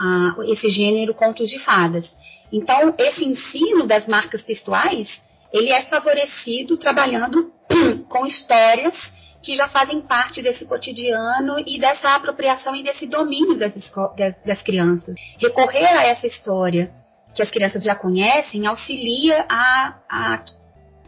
uh, 0.00 0.42
esse 0.52 0.68
gênero 0.70 1.14
contos 1.14 1.48
de 1.48 1.58
fadas. 1.58 2.08
Então, 2.52 2.94
esse 2.98 3.24
ensino 3.24 3.86
das 3.86 4.06
marcas 4.06 4.42
textuais, 4.42 5.08
ele 5.52 5.70
é 5.70 5.82
favorecido 5.82 6.76
trabalhando 6.76 7.52
com 8.08 8.26
histórias 8.26 8.94
que 9.42 9.54
já 9.54 9.68
fazem 9.68 10.00
parte 10.00 10.42
desse 10.42 10.64
cotidiano 10.64 11.58
e 11.66 11.78
dessa 11.78 12.14
apropriação 12.14 12.74
e 12.74 12.82
desse 12.82 13.06
domínio 13.06 13.56
das, 13.56 13.74
das, 14.16 14.42
das 14.42 14.62
crianças. 14.62 15.14
Recorrer 15.38 15.86
a 15.86 16.04
essa 16.04 16.26
história 16.26 16.90
que 17.34 17.42
as 17.42 17.50
crianças 17.50 17.84
já 17.84 17.94
conhecem 17.94 18.66
auxilia 18.66 19.46
a, 19.48 19.94
a 20.10 20.44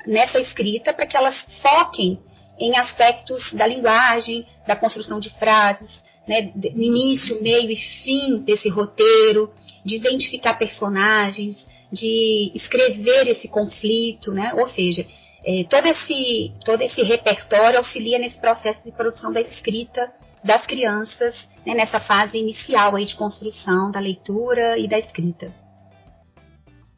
nessa 0.06 0.38
escrita 0.38 0.92
para 0.92 1.06
que 1.06 1.16
elas 1.16 1.38
foquem 1.62 2.18
em 2.58 2.76
aspectos 2.76 3.52
da 3.52 3.66
linguagem, 3.66 4.46
da 4.66 4.76
construção 4.76 5.18
de 5.18 5.30
frases, 5.30 5.90
né, 6.28 6.52
início, 6.74 7.42
meio 7.42 7.70
e 7.70 7.76
fim 7.76 8.38
desse 8.38 8.68
roteiro, 8.68 9.50
de 9.84 9.96
identificar 9.96 10.54
personagens, 10.54 11.66
de 11.90 12.52
escrever 12.54 13.26
esse 13.28 13.48
conflito, 13.48 14.32
né? 14.32 14.52
Ou 14.54 14.66
seja, 14.66 15.06
é, 15.44 15.64
todo, 15.64 15.86
esse, 15.86 16.54
todo 16.64 16.82
esse 16.82 17.02
repertório 17.02 17.78
auxilia 17.78 18.18
nesse 18.18 18.38
processo 18.38 18.84
de 18.84 18.92
produção 18.92 19.32
da 19.32 19.40
escrita 19.40 20.12
das 20.44 20.64
crianças, 20.66 21.36
né, 21.66 21.74
nessa 21.74 22.00
fase 22.00 22.38
inicial 22.38 22.94
aí 22.94 23.04
de 23.04 23.16
construção 23.16 23.90
da 23.90 24.00
leitura 24.00 24.78
e 24.78 24.86
da 24.86 24.98
escrita. 24.98 25.52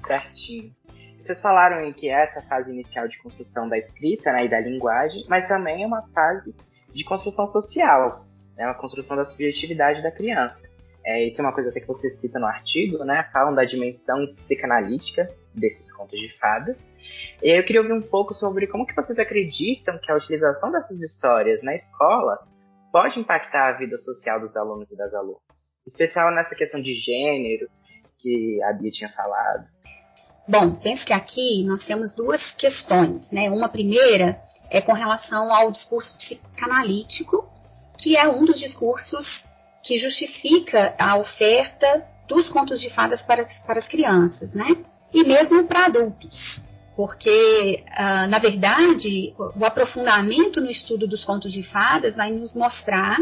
Certinho. 0.05 0.73
Vocês 1.23 1.41
falaram 1.41 1.85
em 1.85 1.93
que 1.93 2.09
é 2.09 2.25
essa 2.25 2.43
fase 2.43 2.73
inicial 2.73 3.07
de 3.07 3.17
construção 3.23 3.69
da 3.69 3.79
escrita 3.79 4.33
né, 4.33 4.47
e 4.47 4.49
da 4.49 4.59
linguagem, 4.59 5.25
mas 5.29 5.47
também 5.47 5.85
é 5.85 5.87
uma 5.87 6.03
fase 6.09 6.53
de 6.93 7.05
construção 7.05 7.47
social, 7.47 8.27
né, 8.57 8.67
uma 8.67 8.75
construção 8.75 9.17
da 9.17 9.25
subjetividade 9.25 10.03
da 10.03 10.11
criança. 10.11 10.69
É, 11.05 11.27
isso 11.27 11.41
é 11.41 11.45
uma 11.45 11.55
coisa 11.55 11.71
até 11.71 11.81
que 11.81 11.87
você 11.87 12.11
cita 12.11 12.39
no 12.39 12.47
artigo, 12.47 13.05
né? 13.05 13.29
Falam 13.33 13.55
da 13.55 13.65
dimensão 13.65 14.25
psicanalítica 14.37 15.29
desses 15.53 15.93
contos 15.97 16.19
de 16.19 16.29
fadas. 16.39 16.77
E 17.43 17.51
aí 17.51 17.59
eu 17.59 17.65
queria 17.65 17.81
ouvir 17.81 17.93
um 17.93 18.03
pouco 18.03 18.35
sobre 18.35 18.69
como 18.69 18.87
que 18.87 18.95
vocês 18.95 19.19
acreditam 19.19 19.99
que 20.01 20.13
a 20.13 20.15
utilização 20.15 20.71
dessas 20.71 21.01
histórias 21.01 21.61
na 21.63 21.75
escola 21.75 22.39
pode 22.93 23.19
impactar 23.19 23.71
a 23.71 23.79
vida 23.79 23.97
social 23.99 24.39
dos 24.39 24.57
alunos 24.57 24.93
e 24.93 24.97
das 24.97 25.13
alunas. 25.13 25.43
Especial 25.85 26.33
nessa 26.33 26.55
questão 26.55 26.81
de 26.81 26.95
gênero 26.95 27.69
que 28.19 28.63
a 28.63 28.73
Bia 28.73 28.91
tinha 28.93 29.11
falado. 29.11 29.67
Bom, 30.47 30.75
penso 30.75 31.05
que 31.07 31.13
aqui 31.13 31.65
nós 31.65 31.85
temos 31.85 32.15
duas 32.15 32.43
questões, 32.53 33.31
né? 33.31 33.51
Uma 33.51 33.69
primeira 33.69 34.41
é 34.71 34.81
com 34.81 34.93
relação 34.93 35.55
ao 35.55 35.71
discurso 35.71 36.17
psicanalítico, 36.17 37.49
que 37.99 38.17
é 38.17 38.29
um 38.29 38.45
dos 38.45 38.59
discursos 38.59 39.45
que 39.83 39.99
justifica 39.99 40.95
a 40.99 41.17
oferta 41.17 42.07
dos 42.27 42.49
contos 42.49 42.81
de 42.81 42.89
fadas 42.91 43.23
para, 43.23 43.47
para 43.67 43.79
as 43.79 43.89
crianças, 43.89 44.53
né? 44.55 44.77
E 45.13 45.25
mesmo 45.25 45.65
para 45.65 45.87
adultos 45.87 46.63
porque, 46.97 47.83
uh, 47.89 48.29
na 48.29 48.39
verdade, 48.39 49.35
o 49.39 49.65
aprofundamento 49.65 50.61
no 50.61 50.71
estudo 50.71 51.07
dos 51.07 51.25
contos 51.25 51.53
de 51.53 51.63
fadas 51.63 52.17
vai 52.17 52.31
nos 52.31 52.55
mostrar 52.55 53.19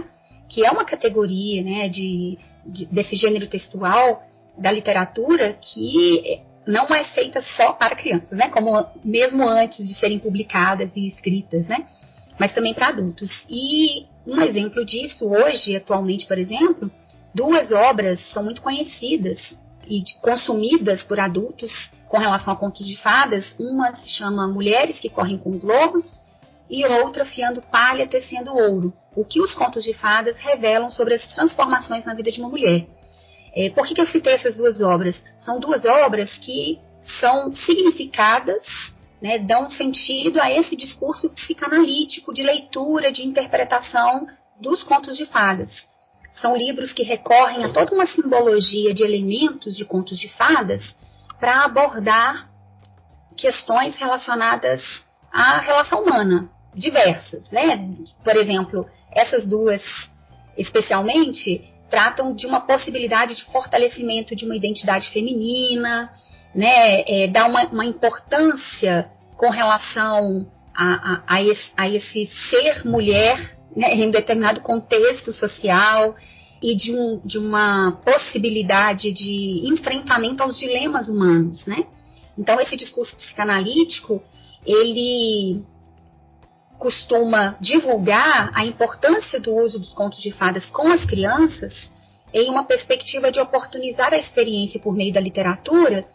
que 0.49 0.65
é 0.65 0.71
uma 0.71 0.85
categoria 0.85 1.63
né, 1.63 1.89
de, 1.89 2.37
de, 2.67 2.87
desse 2.87 3.15
gênero 3.15 3.47
textual 3.47 4.23
da 4.59 4.73
literatura 4.73 5.53
que 5.53 6.43
não 6.67 6.87
é 6.95 7.05
feita 7.05 7.41
só 7.41 7.73
para 7.73 7.97
crianças, 7.97 8.37
né? 8.37 8.49
Como 8.49 8.87
mesmo 9.05 9.49
antes 9.49 9.87
de 9.89 9.95
serem 9.95 10.19
publicadas 10.19 10.95
e 10.95 11.07
escritas, 11.07 11.67
né? 11.67 11.87
Mas 12.39 12.53
também 12.53 12.75
para 12.75 12.89
adultos. 12.89 13.31
E 13.49 14.07
um 14.27 14.41
exemplo 14.41 14.85
disso 14.85 15.27
hoje, 15.27 15.77
atualmente, 15.77 16.27
por 16.27 16.39
exemplo, 16.39 16.91
duas 17.35 17.73
obras 17.73 18.21
são 18.33 18.43
muito 18.43 18.63
conhecidas 18.63 19.57
e 19.87 20.03
consumidas 20.21 21.03
por 21.03 21.19
adultos 21.19 21.73
com 22.09 22.19
relação 22.19 22.53
a 22.53 22.57
contos 22.57 22.87
de 22.87 22.97
fadas. 22.97 23.55
Uma 23.59 23.95
se 23.95 24.09
chama 24.09 24.47
Mulheres 24.47 25.01
que 25.01 25.09
Correm 25.09 25.39
com 25.39 25.51
os 25.51 25.63
Lobos 25.63 26.23
e 26.69 26.85
outra 26.87 27.25
Fiando 27.25 27.63
Palha, 27.63 28.07
Tecendo 28.07 28.55
Ouro. 28.55 28.93
O 29.15 29.25
que 29.25 29.41
os 29.41 29.55
contos 29.55 29.83
de 29.83 29.93
fadas 29.95 30.39
revelam 30.39 30.91
sobre 30.91 31.15
as 31.15 31.27
transformações 31.35 32.05
na 32.05 32.15
vida 32.15 32.31
de 32.31 32.41
uma 32.41 32.49
mulher. 32.49 32.87
É, 33.55 33.71
por 33.71 33.87
que, 33.87 33.95
que 33.95 34.01
eu 34.01 34.07
citei 34.07 34.35
essas 34.35 34.57
duas 34.57 34.81
obras? 34.81 35.23
São 35.39 35.59
duas 35.59 35.85
obras 35.85 36.33
que 36.35 36.79
são 37.19 37.53
significadas, 37.53 38.65
né, 39.21 39.39
dão 39.39 39.69
sentido 39.71 40.41
a 40.41 40.51
esse 40.51 40.77
discurso 40.77 41.31
psicanalítico 41.31 42.33
de 42.33 42.43
leitura, 42.43 43.13
de 43.13 43.27
interpretação 43.27 44.27
dos 44.61 44.83
contos 44.83 45.17
de 45.17 45.27
fadas. 45.27 45.71
São 46.33 46.57
livros 46.57 46.93
que 46.93 47.03
recorrem 47.03 47.65
a 47.65 47.73
toda 47.73 47.95
uma 47.95 48.07
simbologia 48.07 48.95
de 48.95 49.03
elementos 49.03 49.77
de 49.77 49.85
contos 49.85 50.19
de 50.19 50.29
fadas 50.29 50.83
para 51.41 51.65
abordar 51.65 52.49
questões 53.37 53.97
relacionadas 53.99 54.81
à 55.33 55.59
relação 55.59 56.03
humana, 56.03 56.49
diversas, 56.75 57.51
né? 57.51 57.89
Por 58.23 58.37
exemplo, 58.37 58.87
essas 59.13 59.47
duas 59.47 59.83
especialmente 60.57 61.70
tratam 61.91 62.35
de 62.35 62.47
uma 62.47 62.61
possibilidade 62.61 63.35
de 63.35 63.45
fortalecimento 63.47 64.37
de 64.37 64.45
uma 64.45 64.57
identidade 64.57 65.11
feminina, 65.11 66.11
né, 66.55 67.03
é, 67.07 67.29
dá 67.29 67.47
uma, 67.47 67.65
uma, 67.67 67.85
importância 67.85 69.11
com 69.37 69.51
relação 69.51 70.51
a, 70.75 70.85
a, 70.85 71.23
a, 71.27 71.43
esse, 71.43 71.73
a 71.77 71.89
esse, 71.89 72.27
ser 72.49 72.87
mulher 72.87 73.57
né, 73.77 73.95
em 73.95 74.11
determinado 74.11 74.61
contexto 74.61 75.33
social 75.33 76.17
e 76.63 76.77
de, 76.77 76.95
um, 76.95 77.21
de 77.25 77.39
uma 77.39 78.01
possibilidade 78.05 79.13
de 79.13 79.63
enfrentamento 79.73 80.43
aos 80.43 80.59
dilemas 80.59 81.09
humanos, 81.09 81.65
né? 81.67 81.85
Então 82.37 82.61
esse 82.61 82.77
discurso 82.77 83.17
psicanalítico 83.17 84.23
ele 84.67 85.63
costuma 86.81 87.57
divulgar 87.61 88.51
a 88.55 88.65
importância 88.65 89.39
do 89.39 89.55
uso 89.55 89.79
dos 89.79 89.93
contos 89.93 90.21
de 90.21 90.33
fadas 90.33 90.71
com 90.71 90.89
as 90.89 91.05
crianças 91.05 91.93
em 92.33 92.51
uma 92.51 92.65
perspectiva 92.65 93.31
de 93.31 93.39
oportunizar 93.39 94.15
a 94.15 94.17
experiência 94.17 94.81
por 94.81 94.95
meio 94.95 95.13
da 95.13 95.21
literatura 95.21 96.07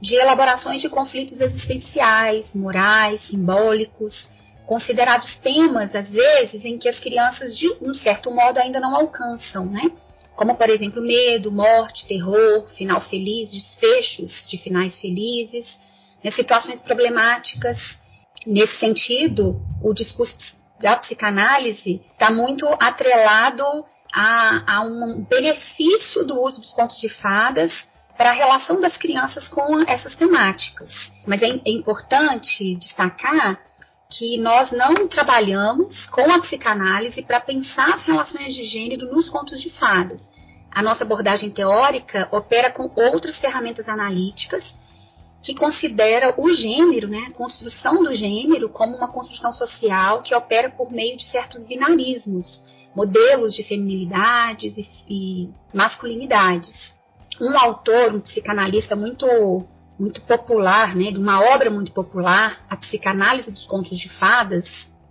de 0.00 0.14
elaborações 0.14 0.80
de 0.80 0.88
conflitos 0.88 1.40
existenciais, 1.40 2.54
morais, 2.54 3.20
simbólicos, 3.26 4.30
considerados 4.64 5.36
temas, 5.38 5.94
às 5.94 6.10
vezes, 6.10 6.64
em 6.64 6.78
que 6.78 6.88
as 6.88 6.98
crianças, 7.00 7.56
de 7.56 7.68
um 7.80 7.92
certo 7.92 8.30
modo, 8.30 8.58
ainda 8.58 8.78
não 8.78 8.94
alcançam, 8.94 9.66
né? 9.66 9.90
Como, 10.36 10.54
por 10.54 10.70
exemplo, 10.70 11.02
medo, 11.02 11.50
morte, 11.50 12.06
terror, 12.06 12.68
final 12.76 13.00
feliz, 13.00 13.50
desfechos 13.50 14.46
de 14.48 14.56
finais 14.58 15.00
felizes, 15.00 15.66
né? 16.22 16.30
situações 16.30 16.80
problemáticas 16.80 17.78
Nesse 18.46 18.76
sentido, 18.78 19.60
o 19.82 19.94
discurso 19.94 20.36
da 20.80 20.96
psicanálise 20.96 22.02
está 22.12 22.30
muito 22.30 22.66
atrelado 22.80 23.64
a, 24.12 24.76
a, 24.76 24.80
um 24.82 25.24
benefício 25.28 26.24
do 26.24 26.40
uso 26.40 26.60
dos 26.60 26.72
contos 26.72 26.98
de 27.00 27.08
fadas 27.08 27.72
para 28.16 28.30
a 28.30 28.34
relação 28.34 28.80
das 28.80 28.96
crianças 28.96 29.48
com 29.48 29.80
essas 29.88 30.14
temáticas. 30.16 30.92
Mas 31.26 31.40
é, 31.40 31.46
é 31.46 31.70
importante 31.70 32.76
destacar 32.76 33.58
que 34.10 34.38
nós 34.38 34.70
não 34.70 35.08
trabalhamos 35.08 36.06
com 36.10 36.30
a 36.30 36.40
psicanálise 36.40 37.22
para 37.22 37.40
pensar 37.40 37.94
as 37.94 38.02
relações 38.02 38.54
de 38.54 38.64
gênero 38.64 39.10
nos 39.12 39.30
contos 39.30 39.60
de 39.60 39.70
fadas. 39.70 40.20
A 40.70 40.82
nossa 40.82 41.04
abordagem 41.04 41.50
teórica 41.50 42.28
opera 42.30 42.70
com 42.70 42.90
outras 42.96 43.38
ferramentas 43.38 43.88
analíticas 43.88 44.64
que 45.42 45.54
considera 45.54 46.32
o 46.38 46.52
gênero, 46.52 47.08
né, 47.08 47.26
a 47.28 47.32
construção 47.32 48.02
do 48.02 48.14
gênero, 48.14 48.68
como 48.68 48.96
uma 48.96 49.08
construção 49.08 49.52
social 49.52 50.22
que 50.22 50.34
opera 50.34 50.70
por 50.70 50.90
meio 50.92 51.16
de 51.16 51.24
certos 51.24 51.66
binarismos, 51.66 52.64
modelos 52.94 53.54
de 53.54 53.64
feminilidades 53.64 54.76
e, 54.78 54.86
e 55.08 55.50
masculinidades. 55.74 56.94
Um 57.40 57.58
autor, 57.58 58.14
um 58.14 58.20
psicanalista 58.20 58.94
muito 58.94 59.26
muito 59.98 60.22
popular, 60.22 60.96
né, 60.96 61.12
de 61.12 61.18
uma 61.18 61.40
obra 61.54 61.70
muito 61.70 61.92
popular, 61.92 62.64
A 62.68 62.76
Psicanálise 62.76 63.52
dos 63.52 63.64
Contos 63.66 63.98
de 63.98 64.08
Fadas, 64.08 64.64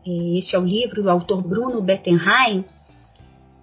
é, 0.06 0.38
este 0.38 0.56
é 0.56 0.60
o 0.60 0.66
livro 0.66 1.04
do 1.04 1.10
autor 1.10 1.42
Bruno 1.42 1.82
Bettenheim, 1.82 2.66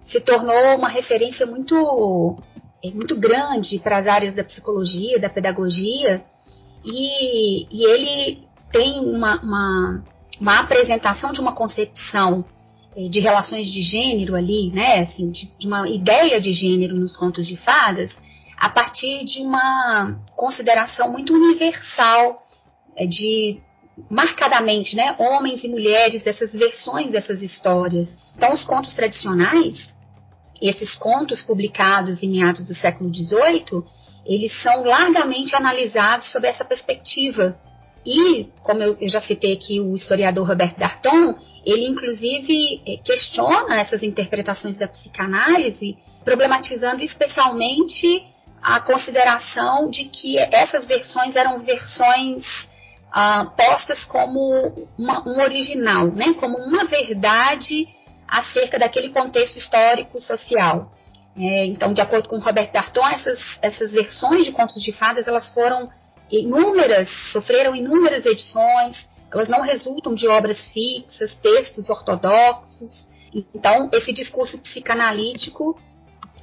se 0.01 0.19
tornou 0.21 0.77
uma 0.77 0.89
referência 0.89 1.45
muito, 1.45 2.41
é, 2.83 2.89
muito 2.89 3.19
grande 3.19 3.77
para 3.79 3.97
as 3.99 4.07
áreas 4.07 4.35
da 4.35 4.43
psicologia, 4.43 5.19
da 5.19 5.29
pedagogia, 5.29 6.23
e, 6.91 7.67
e 7.71 7.85
ele 7.85 8.43
tem 8.71 8.99
uma, 8.99 9.39
uma, 9.41 10.03
uma, 10.39 10.59
apresentação 10.59 11.31
de 11.31 11.39
uma 11.39 11.53
concepção 11.53 12.45
eh, 12.95 13.07
de 13.09 13.19
relações 13.19 13.67
de 13.67 13.81
gênero 13.81 14.35
ali, 14.35 14.71
né, 14.71 15.01
assim, 15.01 15.31
de, 15.31 15.51
de, 15.57 15.67
uma 15.67 15.87
ideia 15.89 16.39
de 16.39 16.51
gênero 16.51 16.95
nos 16.95 17.15
contos 17.15 17.47
de 17.47 17.55
fadas, 17.57 18.11
a 18.57 18.69
partir 18.69 19.25
de 19.25 19.41
uma 19.41 20.19
consideração 20.35 21.11
muito 21.11 21.33
universal 21.33 22.43
eh, 22.95 23.07
de 23.07 23.59
marcadamente, 24.09 24.95
né, 24.95 25.15
homens 25.19 25.63
e 25.63 25.67
mulheres 25.67 26.23
dessas 26.23 26.53
versões 26.53 27.11
dessas 27.11 27.41
histórias. 27.41 28.17
Então, 28.35 28.53
os 28.53 28.63
contos 28.63 28.93
tradicionais, 28.93 29.93
esses 30.61 30.95
contos 30.95 31.41
publicados 31.41 32.21
em 32.23 32.29
meados 32.29 32.65
do 32.67 32.73
século 32.73 33.13
XVIII, 33.13 33.83
eles 34.25 34.51
são 34.61 34.83
largamente 34.83 35.55
analisados 35.55 36.31
sob 36.31 36.47
essa 36.47 36.65
perspectiva. 36.65 37.57
E, 38.05 38.47
como 38.63 38.81
eu, 38.81 38.97
eu 38.99 39.09
já 39.09 39.21
citei 39.21 39.53
aqui 39.53 39.79
o 39.79 39.93
historiador 39.95 40.47
Robert 40.47 40.75
Darton, 40.77 41.35
ele 41.65 41.85
inclusive 41.87 42.81
eh, 42.87 42.97
questiona 43.03 43.81
essas 43.81 44.01
interpretações 44.03 44.77
da 44.77 44.87
psicanálise, 44.87 45.97
problematizando 46.23 47.03
especialmente 47.03 48.23
a 48.61 48.79
consideração 48.79 49.89
de 49.89 50.05
que 50.05 50.37
essas 50.37 50.85
versões 50.85 51.35
eram 51.35 51.59
versões 51.59 52.45
ah, 53.11 53.45
postas 53.55 54.03
como 54.05 54.87
uma, 54.97 55.27
um 55.27 55.41
original, 55.41 56.07
né? 56.07 56.33
como 56.33 56.57
uma 56.57 56.85
verdade 56.85 57.87
acerca 58.27 58.77
daquele 58.77 59.09
contexto 59.09 59.57
histórico 59.57 60.21
social. 60.21 60.91
É, 61.37 61.65
então, 61.65 61.93
de 61.93 62.01
acordo 62.01 62.27
com 62.27 62.39
Robert 62.39 62.71
Darton, 62.71 63.07
essas, 63.07 63.39
essas 63.61 63.91
versões 63.91 64.45
de 64.45 64.51
contos 64.51 64.81
de 64.81 64.91
fadas 64.91 65.27
elas 65.27 65.53
foram 65.53 65.89
inúmeras, 66.31 67.09
sofreram 67.31 67.75
inúmeras 67.75 68.25
edições, 68.25 69.09
elas 69.31 69.47
não 69.47 69.61
resultam 69.61 70.13
de 70.13 70.27
obras 70.27 70.59
fixas, 70.71 71.35
textos 71.35 71.89
ortodoxos. 71.89 73.07
Então, 73.53 73.89
esse 73.93 74.11
discurso 74.11 74.57
psicanalítico, 74.59 75.79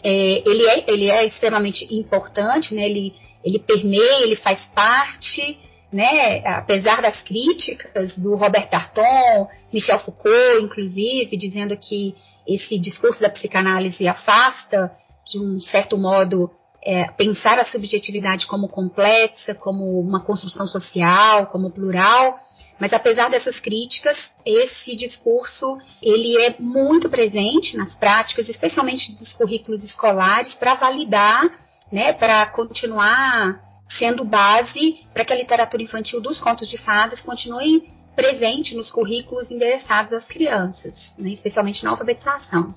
é, 0.02 0.42
ele, 0.48 0.66
é, 0.66 0.84
ele 0.90 1.10
é 1.10 1.26
extremamente 1.26 1.84
importante, 1.94 2.74
né? 2.74 2.88
ele, 2.88 3.14
ele 3.44 3.58
permeia, 3.58 4.22
ele 4.22 4.36
faz 4.36 4.60
parte, 4.66 5.58
né? 5.92 6.46
apesar 6.46 7.02
das 7.02 7.20
críticas 7.22 8.16
do 8.16 8.36
Robert 8.36 8.70
Darton, 8.70 9.48
Michel 9.72 9.98
Foucault, 10.00 10.62
inclusive, 10.62 11.36
dizendo 11.36 11.76
que 11.76 12.14
esse 12.46 12.78
discurso 12.78 13.20
da 13.20 13.30
psicanálise 13.30 14.06
afasta, 14.06 14.92
de 15.26 15.38
um 15.40 15.60
certo 15.60 15.98
modo, 15.98 16.50
é, 16.82 17.08
pensar 17.12 17.58
a 17.58 17.64
subjetividade 17.64 18.46
como 18.46 18.68
complexa, 18.68 19.54
como 19.54 20.00
uma 20.00 20.20
construção 20.20 20.66
social, 20.66 21.46
como 21.48 21.72
plural. 21.72 22.38
Mas 22.78 22.92
apesar 22.92 23.30
dessas 23.30 23.58
críticas, 23.58 24.16
esse 24.44 24.94
discurso 24.94 25.78
ele 26.00 26.36
é 26.42 26.56
muito 26.60 27.08
presente 27.08 27.76
nas 27.76 27.94
práticas, 27.96 28.48
especialmente 28.48 29.12
dos 29.12 29.32
currículos 29.32 29.82
escolares, 29.82 30.54
para 30.54 30.74
validar, 30.74 31.42
né, 31.90 32.12
para 32.12 32.46
continuar 32.46 33.64
sendo 33.88 34.24
base 34.24 35.06
para 35.14 35.24
que 35.24 35.32
a 35.32 35.36
literatura 35.36 35.82
infantil 35.82 36.20
dos 36.20 36.40
contos 36.40 36.68
de 36.68 36.76
fadas 36.76 37.22
continue 37.22 37.95
presente 38.16 38.74
nos 38.74 38.90
currículos 38.90 39.50
endereçados 39.50 40.12
às 40.12 40.24
crianças, 40.24 40.94
né, 41.18 41.30
especialmente 41.30 41.84
na 41.84 41.90
alfabetização. 41.90 42.74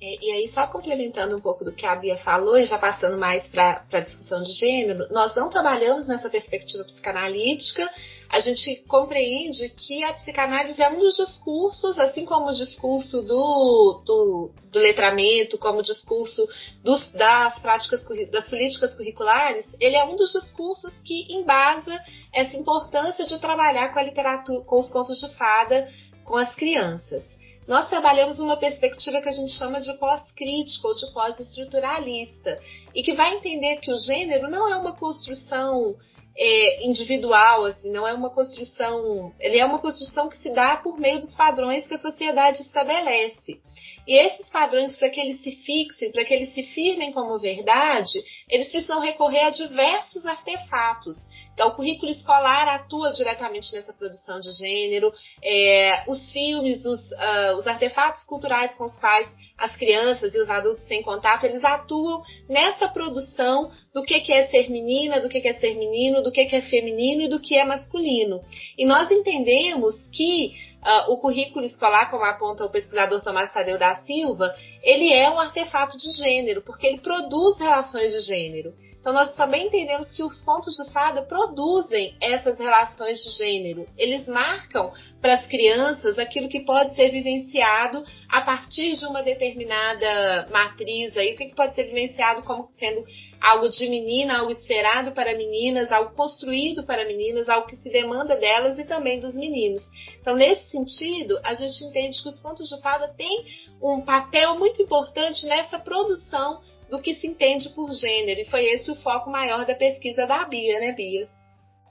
E, 0.00 0.28
e, 0.28 0.32
aí, 0.32 0.48
só 0.48 0.66
complementando 0.66 1.36
um 1.36 1.40
pouco 1.40 1.64
do 1.64 1.72
que 1.72 1.86
a 1.86 1.94
Bia 1.94 2.18
falou, 2.18 2.58
e 2.58 2.66
já 2.66 2.76
passando 2.76 3.16
mais 3.16 3.46
para 3.46 3.84
a 3.90 4.00
discussão 4.00 4.42
de 4.42 4.52
gênero, 4.52 5.06
nós 5.12 5.34
não 5.34 5.48
trabalhamos 5.48 6.08
nessa 6.08 6.28
perspectiva 6.28 6.84
psicanalítica, 6.84 7.88
a 8.34 8.40
gente 8.40 8.82
compreende 8.88 9.68
que 9.68 10.02
a 10.02 10.12
psicanálise 10.12 10.82
é 10.82 10.90
um 10.90 10.98
dos 10.98 11.14
discursos, 11.14 12.00
assim 12.00 12.24
como 12.24 12.50
o 12.50 12.52
discurso 12.52 13.22
do, 13.22 14.02
do, 14.04 14.50
do 14.72 14.78
letramento, 14.80 15.56
como 15.56 15.78
o 15.78 15.82
discurso 15.82 16.44
dos, 16.82 17.12
das 17.12 17.60
práticas, 17.60 18.04
das 18.32 18.48
políticas 18.48 18.92
curriculares, 18.94 19.76
ele 19.78 19.94
é 19.94 20.04
um 20.04 20.16
dos 20.16 20.32
discursos 20.32 20.92
que 21.04 21.32
embasa 21.32 21.96
essa 22.32 22.56
importância 22.56 23.24
de 23.24 23.38
trabalhar 23.38 23.92
com 23.92 24.00
a 24.00 24.02
literatura, 24.02 24.64
com 24.64 24.80
os 24.80 24.90
contos 24.90 25.20
de 25.20 25.32
fada, 25.36 25.88
com 26.24 26.36
as 26.36 26.52
crianças. 26.56 27.24
Nós 27.68 27.88
trabalhamos 27.88 28.40
uma 28.40 28.56
perspectiva 28.56 29.22
que 29.22 29.28
a 29.28 29.32
gente 29.32 29.52
chama 29.52 29.80
de 29.80 29.92
pós-crítica 29.94 30.88
ou 30.88 30.94
de 30.94 31.12
pós-estruturalista, 31.14 32.58
e 32.92 33.00
que 33.00 33.14
vai 33.14 33.36
entender 33.36 33.76
que 33.76 33.92
o 33.92 33.96
gênero 33.96 34.50
não 34.50 34.68
é 34.68 34.76
uma 34.76 34.96
construção 34.96 35.94
é, 36.36 36.86
individual, 36.86 37.64
assim, 37.64 37.90
não 37.90 38.06
é 38.06 38.12
uma 38.12 38.30
construção. 38.30 39.32
Ele 39.38 39.58
é 39.58 39.64
uma 39.64 39.78
construção 39.78 40.28
que 40.28 40.36
se 40.38 40.50
dá 40.52 40.76
por 40.76 40.98
meio 40.98 41.20
dos 41.20 41.34
padrões 41.34 41.86
que 41.86 41.94
a 41.94 41.98
sociedade 41.98 42.60
estabelece. 42.60 43.60
E 44.06 44.18
esses 44.18 44.48
padrões, 44.48 44.96
para 44.96 45.08
que 45.08 45.20
eles 45.20 45.40
se 45.42 45.52
fixem, 45.52 46.10
para 46.10 46.24
que 46.24 46.34
eles 46.34 46.52
se 46.52 46.62
firmem 46.62 47.12
como 47.12 47.38
verdade, 47.38 48.18
eles 48.48 48.70
precisam 48.70 49.00
recorrer 49.00 49.44
a 49.44 49.50
diversos 49.50 50.26
artefatos. 50.26 51.16
Então, 51.54 51.68
o 51.68 51.74
currículo 51.74 52.10
escolar 52.10 52.68
atua 52.68 53.12
diretamente 53.12 53.72
nessa 53.72 53.92
produção 53.92 54.40
de 54.40 54.50
gênero, 54.52 55.12
é, 55.42 56.04
os 56.08 56.30
filmes, 56.32 56.84
os, 56.84 57.00
uh, 57.12 57.56
os 57.56 57.66
artefatos 57.66 58.24
culturais 58.24 58.74
com 58.74 58.84
os 58.84 58.98
quais 58.98 59.28
as 59.56 59.76
crianças 59.76 60.34
e 60.34 60.38
os 60.38 60.50
adultos 60.50 60.84
têm 60.84 61.00
contato, 61.02 61.44
eles 61.44 61.64
atuam 61.64 62.22
nessa 62.48 62.88
produção 62.88 63.70
do 63.94 64.02
que, 64.02 64.20
que 64.20 64.32
é 64.32 64.48
ser 64.48 64.68
menina, 64.68 65.20
do 65.20 65.28
que, 65.28 65.40
que 65.40 65.48
é 65.48 65.52
ser 65.52 65.74
menino, 65.74 66.22
do 66.22 66.32
que, 66.32 66.44
que 66.44 66.56
é 66.56 66.62
feminino 66.62 67.22
e 67.22 67.28
do 67.28 67.40
que 67.40 67.56
é 67.56 67.64
masculino. 67.64 68.40
E 68.76 68.84
nós 68.84 69.08
entendemos 69.12 69.94
que 70.12 70.52
uh, 70.82 71.12
o 71.12 71.18
currículo 71.18 71.64
escolar, 71.64 72.10
como 72.10 72.24
aponta 72.24 72.64
o 72.64 72.70
pesquisador 72.70 73.22
Tomás 73.22 73.52
Tadeu 73.54 73.78
da 73.78 73.94
Silva, 73.94 74.52
ele 74.82 75.12
é 75.12 75.30
um 75.30 75.38
artefato 75.38 75.96
de 75.96 76.10
gênero, 76.16 76.62
porque 76.62 76.86
ele 76.86 76.98
produz 76.98 77.58
relações 77.60 78.12
de 78.12 78.20
gênero. 78.20 78.74
Então, 79.04 79.12
nós 79.12 79.34
também 79.34 79.66
entendemos 79.66 80.10
que 80.12 80.22
os 80.22 80.42
contos 80.42 80.76
de 80.76 80.90
fada 80.90 81.20
produzem 81.20 82.16
essas 82.22 82.58
relações 82.58 83.22
de 83.22 83.28
gênero. 83.36 83.84
Eles 83.98 84.26
marcam 84.26 84.90
para 85.20 85.34
as 85.34 85.46
crianças 85.46 86.18
aquilo 86.18 86.48
que 86.48 86.64
pode 86.64 86.94
ser 86.94 87.10
vivenciado 87.10 88.02
a 88.30 88.40
partir 88.40 88.96
de 88.96 89.04
uma 89.04 89.22
determinada 89.22 90.48
matriz 90.50 91.14
aí, 91.18 91.34
o 91.34 91.36
que 91.36 91.54
pode 91.54 91.74
ser 91.74 91.84
vivenciado 91.84 92.44
como 92.44 92.70
sendo 92.72 93.04
algo 93.42 93.68
de 93.68 93.86
menina, 93.90 94.38
algo 94.38 94.50
esperado 94.50 95.12
para 95.12 95.36
meninas, 95.36 95.92
algo 95.92 96.14
construído 96.14 96.82
para 96.84 97.04
meninas, 97.04 97.50
algo 97.50 97.66
que 97.66 97.76
se 97.76 97.92
demanda 97.92 98.34
delas 98.36 98.78
e 98.78 98.86
também 98.86 99.20
dos 99.20 99.36
meninos. 99.36 99.82
Então, 100.18 100.34
nesse 100.34 100.70
sentido, 100.70 101.38
a 101.44 101.52
gente 101.52 101.84
entende 101.84 102.22
que 102.22 102.28
os 102.30 102.40
contos 102.40 102.70
de 102.70 102.80
fada 102.80 103.08
têm 103.08 103.44
um 103.82 104.00
papel 104.00 104.58
muito 104.58 104.80
importante 104.80 105.44
nessa 105.44 105.78
produção 105.78 106.62
do 106.94 107.02
que 107.02 107.14
se 107.14 107.26
entende 107.26 107.68
por 107.70 107.92
gênero. 107.92 108.40
E 108.40 108.44
foi 108.44 108.64
esse 108.66 108.90
o 108.90 108.94
foco 108.94 109.28
maior 109.28 109.66
da 109.66 109.74
pesquisa 109.74 110.26
da 110.26 110.44
Bia, 110.44 110.78
né, 110.78 110.92
Bia? 110.92 111.28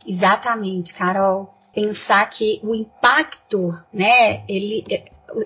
Exatamente, 0.08 0.94
Carol. 0.94 1.54
Pensar 1.74 2.30
que 2.30 2.62
o 2.64 2.74
impacto, 2.74 3.78
né, 3.92 4.46
ele, 4.48 4.86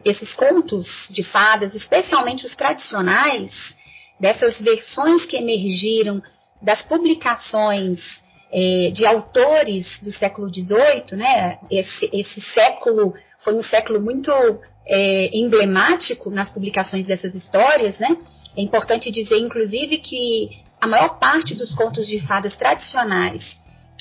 esses 0.06 0.34
contos 0.36 0.86
de 1.10 1.24
fadas, 1.24 1.74
especialmente 1.74 2.46
os 2.46 2.56
tradicionais, 2.56 3.52
dessas 4.20 4.60
versões 4.60 5.26
que 5.26 5.38
emergiram 5.38 6.22
das 6.62 6.82
publicações 6.84 8.00
é, 8.52 8.92
de 8.92 9.06
autores 9.06 9.86
do 10.02 10.12
século 10.12 10.50
XVIII, 10.54 11.18
né? 11.18 11.60
Esse, 11.70 12.10
esse 12.14 12.42
século 12.54 13.14
foi 13.40 13.56
um 13.56 13.62
século 13.62 14.02
muito 14.02 14.32
é, 14.86 15.30
emblemático 15.34 16.30
nas 16.30 16.50
publicações 16.50 17.06
dessas 17.06 17.36
histórias, 17.36 17.98
né? 18.00 18.18
É 18.58 18.62
importante 18.62 19.12
dizer, 19.12 19.38
inclusive, 19.38 20.00
que 20.00 20.50
a 20.82 20.88
maior 20.88 21.20
parte 21.20 21.54
dos 21.54 21.74
contos 21.76 22.08
de 22.08 22.20
fadas 22.26 22.56
tradicionais 22.56 23.44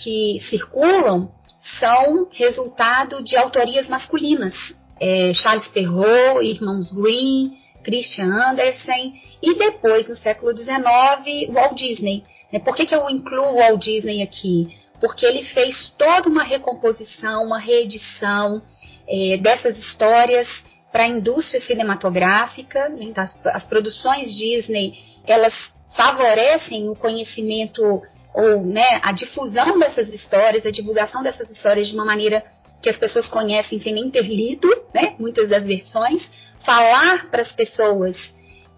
que 0.03 0.39
circulam 0.49 1.31
são 1.79 2.29
resultado 2.33 3.23
de 3.23 3.37
autorias 3.37 3.87
masculinas. 3.89 4.55
É, 4.99 5.33
Charles 5.35 5.69
Perrault, 5.69 6.43
Irmãos 6.43 6.91
Green, 6.93 7.59
Christian 7.85 8.33
Andersen 8.33 9.21
e 9.43 9.55
depois, 9.55 10.09
no 10.09 10.17
século 10.17 10.57
XIX, 10.57 11.53
Walt 11.53 11.77
Disney. 11.77 12.25
Né? 12.51 12.59
Por 12.59 12.75
que, 12.75 12.87
que 12.87 12.95
eu 12.95 13.09
incluo 13.11 13.53
o 13.53 13.57
Walt 13.57 13.83
Disney 13.83 14.23
aqui? 14.23 14.75
Porque 15.01 15.27
ele 15.27 15.43
fez 15.45 15.93
toda 15.99 16.29
uma 16.29 16.43
recomposição, 16.43 17.45
uma 17.45 17.59
reedição 17.59 18.63
é, 19.07 19.37
dessas 19.37 19.77
histórias 19.79 20.49
para 20.93 21.05
a 21.05 21.09
indústria 21.09 21.61
cinematográfica. 21.61 22.89
Né? 22.89 23.13
As, 23.17 23.39
as 23.47 23.65
produções 23.65 24.33
Disney 24.37 24.95
elas 25.27 25.55
favorecem 25.97 26.89
o 26.89 26.95
conhecimento 26.95 28.03
ou 28.35 28.63
né, 28.63 29.01
a 29.03 29.13
difusão 29.13 29.79
dessas 29.79 30.09
histórias, 30.09 30.67
a 30.67 30.71
divulgação 30.71 31.23
dessas 31.23 31.51
histórias 31.51 31.89
de 31.89 31.95
uma 31.95 32.05
maneira 32.05 32.45
que 32.83 32.91
as 32.91 32.99
pessoas 32.99 33.27
conhecem 33.27 33.81
sem 33.81 33.95
nem 33.95 34.11
ter 34.11 34.23
lido, 34.23 34.69
né, 34.95 35.17
muitas 35.19 35.49
das 35.49 35.67
versões, 35.67 36.31
falar 36.65 37.31
para 37.31 37.41
as 37.41 37.53
pessoas 37.53 38.17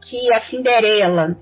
que 0.09 0.33
a 0.33 0.41
Cinderela, 0.43 1.37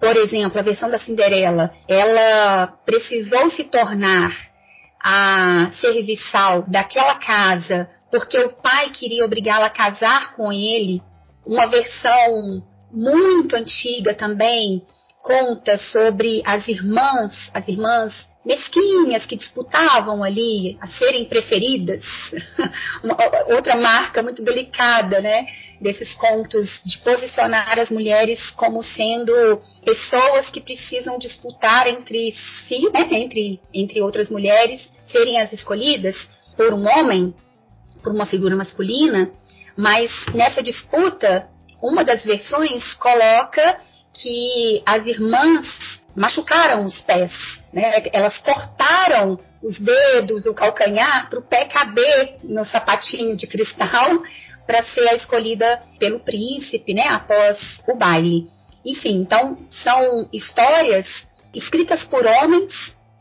por 0.00 0.16
exemplo, 0.16 0.60
a 0.60 0.62
versão 0.62 0.88
da 0.88 0.98
Cinderela, 0.98 1.72
ela 1.88 2.68
precisou 2.86 3.50
se 3.50 3.64
tornar 3.64 4.30
a 5.02 5.70
serviçal 5.80 6.64
daquela 6.68 7.16
casa 7.16 7.88
porque 8.10 8.38
o 8.38 8.50
pai 8.50 8.90
queria 8.90 9.24
obrigá-la 9.24 9.66
a 9.66 9.70
casar 9.70 10.34
com 10.34 10.52
ele. 10.52 11.00
Uma 11.46 11.66
versão 11.66 12.62
muito 12.92 13.54
antiga 13.56 14.14
também 14.14 14.82
conta 15.22 15.78
sobre 15.78 16.42
as 16.44 16.66
irmãs, 16.66 17.50
as 17.54 17.68
irmãs 17.68 18.30
mesquinhas 18.44 19.26
que 19.26 19.36
disputavam 19.36 20.24
ali 20.24 20.78
a 20.80 20.86
serem 20.86 21.26
preferidas. 21.26 22.02
Uma, 23.04 23.16
outra 23.54 23.76
marca 23.76 24.22
muito 24.22 24.42
delicada, 24.42 25.20
né? 25.20 25.46
Desses 25.80 26.14
contos 26.16 26.80
de 26.84 26.98
posicionar 26.98 27.78
as 27.78 27.90
mulheres 27.90 28.50
como 28.50 28.82
sendo 28.82 29.62
pessoas 29.84 30.48
que 30.50 30.60
precisam 30.60 31.18
disputar 31.18 31.86
entre 31.86 32.34
si, 32.66 32.80
né? 32.90 33.08
entre, 33.10 33.60
entre 33.72 34.00
outras 34.00 34.28
mulheres, 34.30 34.90
serem 35.06 35.40
as 35.40 35.52
escolhidas 35.52 36.16
por 36.56 36.72
um 36.74 36.86
homem 36.86 37.34
por 38.02 38.12
uma 38.12 38.26
figura 38.26 38.56
masculina, 38.56 39.30
mas 39.76 40.10
nessa 40.34 40.62
disputa, 40.62 41.48
uma 41.82 42.04
das 42.04 42.24
versões 42.24 42.94
coloca 42.94 43.78
que 44.12 44.82
as 44.84 45.06
irmãs 45.06 45.66
machucaram 46.14 46.84
os 46.84 47.00
pés, 47.02 47.32
né? 47.72 48.04
elas 48.12 48.36
cortaram 48.38 49.38
os 49.62 49.78
dedos, 49.78 50.46
o 50.46 50.54
calcanhar, 50.54 51.28
para 51.28 51.38
o 51.38 51.42
pé 51.42 51.66
caber 51.66 52.38
no 52.42 52.64
sapatinho 52.64 53.36
de 53.36 53.46
cristal 53.46 54.22
para 54.66 54.84
ser 54.84 55.08
a 55.08 55.14
escolhida 55.14 55.82
pelo 55.98 56.20
príncipe, 56.20 56.94
né, 56.94 57.08
após 57.08 57.58
o 57.88 57.96
baile. 57.96 58.46
Enfim, 58.84 59.20
então 59.20 59.58
são 59.70 60.28
histórias 60.32 61.06
escritas 61.52 62.04
por 62.04 62.24
homens 62.24 62.72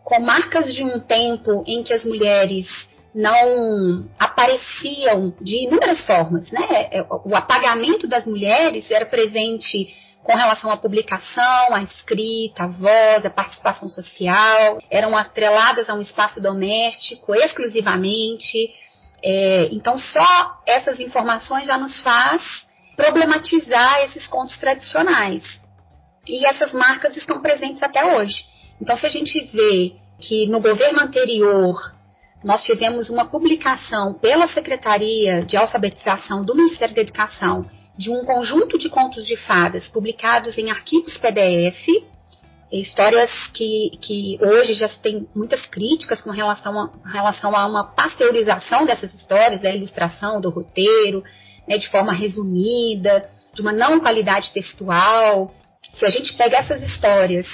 com 0.03 0.19
marcas 0.19 0.73
de 0.73 0.83
um 0.83 0.99
tempo 0.99 1.63
em 1.67 1.83
que 1.83 1.93
as 1.93 2.03
mulheres 2.03 2.67
não 3.13 4.07
apareciam 4.17 5.33
de 5.41 5.65
inúmeras 5.65 6.05
formas, 6.05 6.49
né? 6.51 6.89
É, 6.91 7.05
o 7.09 7.35
apagamento 7.35 8.07
das 8.07 8.25
mulheres 8.25 8.89
era 8.89 9.05
presente 9.05 9.95
com 10.23 10.35
relação 10.35 10.69
à 10.69 10.77
publicação, 10.77 11.73
à 11.73 11.81
escrita, 11.81 12.63
à 12.63 12.67
voz, 12.67 13.25
à 13.25 13.29
participação 13.29 13.89
social, 13.89 14.79
eram 14.89 15.17
atreladas 15.17 15.89
a 15.89 15.95
um 15.95 16.01
espaço 16.01 16.41
doméstico 16.41 17.33
exclusivamente. 17.33 18.69
É, 19.23 19.69
então, 19.71 19.97
só 19.97 20.61
essas 20.65 20.99
informações 20.99 21.67
já 21.67 21.77
nos 21.77 21.99
faz 22.01 22.41
problematizar 22.95 24.01
esses 24.03 24.27
contos 24.27 24.57
tradicionais. 24.57 25.43
E 26.27 26.47
essas 26.47 26.73
marcas 26.73 27.15
estão 27.17 27.41
presentes 27.41 27.81
até 27.81 28.05
hoje. 28.17 28.43
Então, 28.79 28.95
se 28.97 29.05
a 29.05 29.09
gente 29.09 29.39
vê 29.51 29.95
que 30.19 30.47
no 30.47 30.61
governo 30.61 30.99
anterior 30.99 31.75
nós 32.43 32.63
tivemos 32.63 33.09
uma 33.09 33.25
publicação 33.25 34.13
pela 34.13 34.47
Secretaria 34.47 35.43
de 35.43 35.57
Alfabetização 35.57 36.41
do 36.43 36.55
Ministério 36.55 36.95
da 36.95 37.01
Educação 37.01 37.69
de 37.97 38.09
um 38.09 38.23
conjunto 38.23 38.77
de 38.77 38.89
contos 38.89 39.27
de 39.27 39.35
fadas 39.35 39.87
publicados 39.89 40.57
em 40.57 40.71
arquivos 40.71 41.17
PDF, 41.17 41.85
histórias 42.71 43.29
que, 43.53 43.91
que 44.01 44.39
hoje 44.41 44.73
já 44.73 44.87
tem 44.87 45.27
muitas 45.35 45.65
críticas 45.65 46.21
com 46.21 46.29
relação 46.29 46.79
a, 46.79 47.09
relação 47.11 47.53
a 47.55 47.67
uma 47.67 47.83
pasteurização 47.83 48.85
dessas 48.85 49.13
histórias, 49.13 49.61
da 49.61 49.75
ilustração, 49.75 50.39
do 50.39 50.49
roteiro, 50.49 51.23
né, 51.67 51.77
de 51.77 51.89
forma 51.89 52.13
resumida, 52.13 53.29
de 53.53 53.61
uma 53.61 53.73
não 53.73 53.99
qualidade 53.99 54.51
textual. 54.53 55.53
Se 55.81 56.05
a 56.05 56.09
gente 56.09 56.37
pega 56.37 56.57
essas 56.57 56.81
histórias 56.81 57.47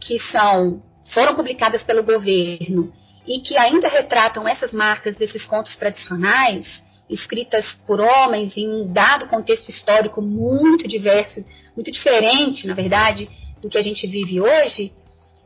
que 0.00 0.18
são 0.18 0.82
foram 1.14 1.36
publicadas 1.36 1.82
pelo 1.84 2.02
governo 2.02 2.92
e 3.26 3.40
que 3.40 3.56
ainda 3.58 3.88
retratam 3.88 4.46
essas 4.48 4.72
marcas 4.72 5.16
desses 5.16 5.44
contos 5.44 5.76
tradicionais, 5.76 6.82
escritas 7.08 7.74
por 7.86 8.00
homens 8.00 8.56
em 8.56 8.68
um 8.68 8.92
dado 8.92 9.26
contexto 9.26 9.68
histórico 9.68 10.20
muito 10.20 10.88
diverso, 10.88 11.44
muito 11.74 11.90
diferente, 11.90 12.66
na 12.66 12.74
verdade, 12.74 13.28
do 13.60 13.68
que 13.68 13.78
a 13.78 13.82
gente 13.82 14.06
vive 14.06 14.40
hoje, 14.40 14.92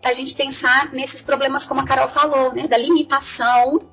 a 0.03 0.13
gente 0.13 0.35
pensar 0.35 0.93
nesses 0.93 1.21
problemas 1.23 1.65
como 1.65 1.81
a 1.81 1.85
Carol 1.85 2.09
falou, 2.09 2.53
né, 2.55 2.69
da 2.69 2.79
limitação 2.79 3.89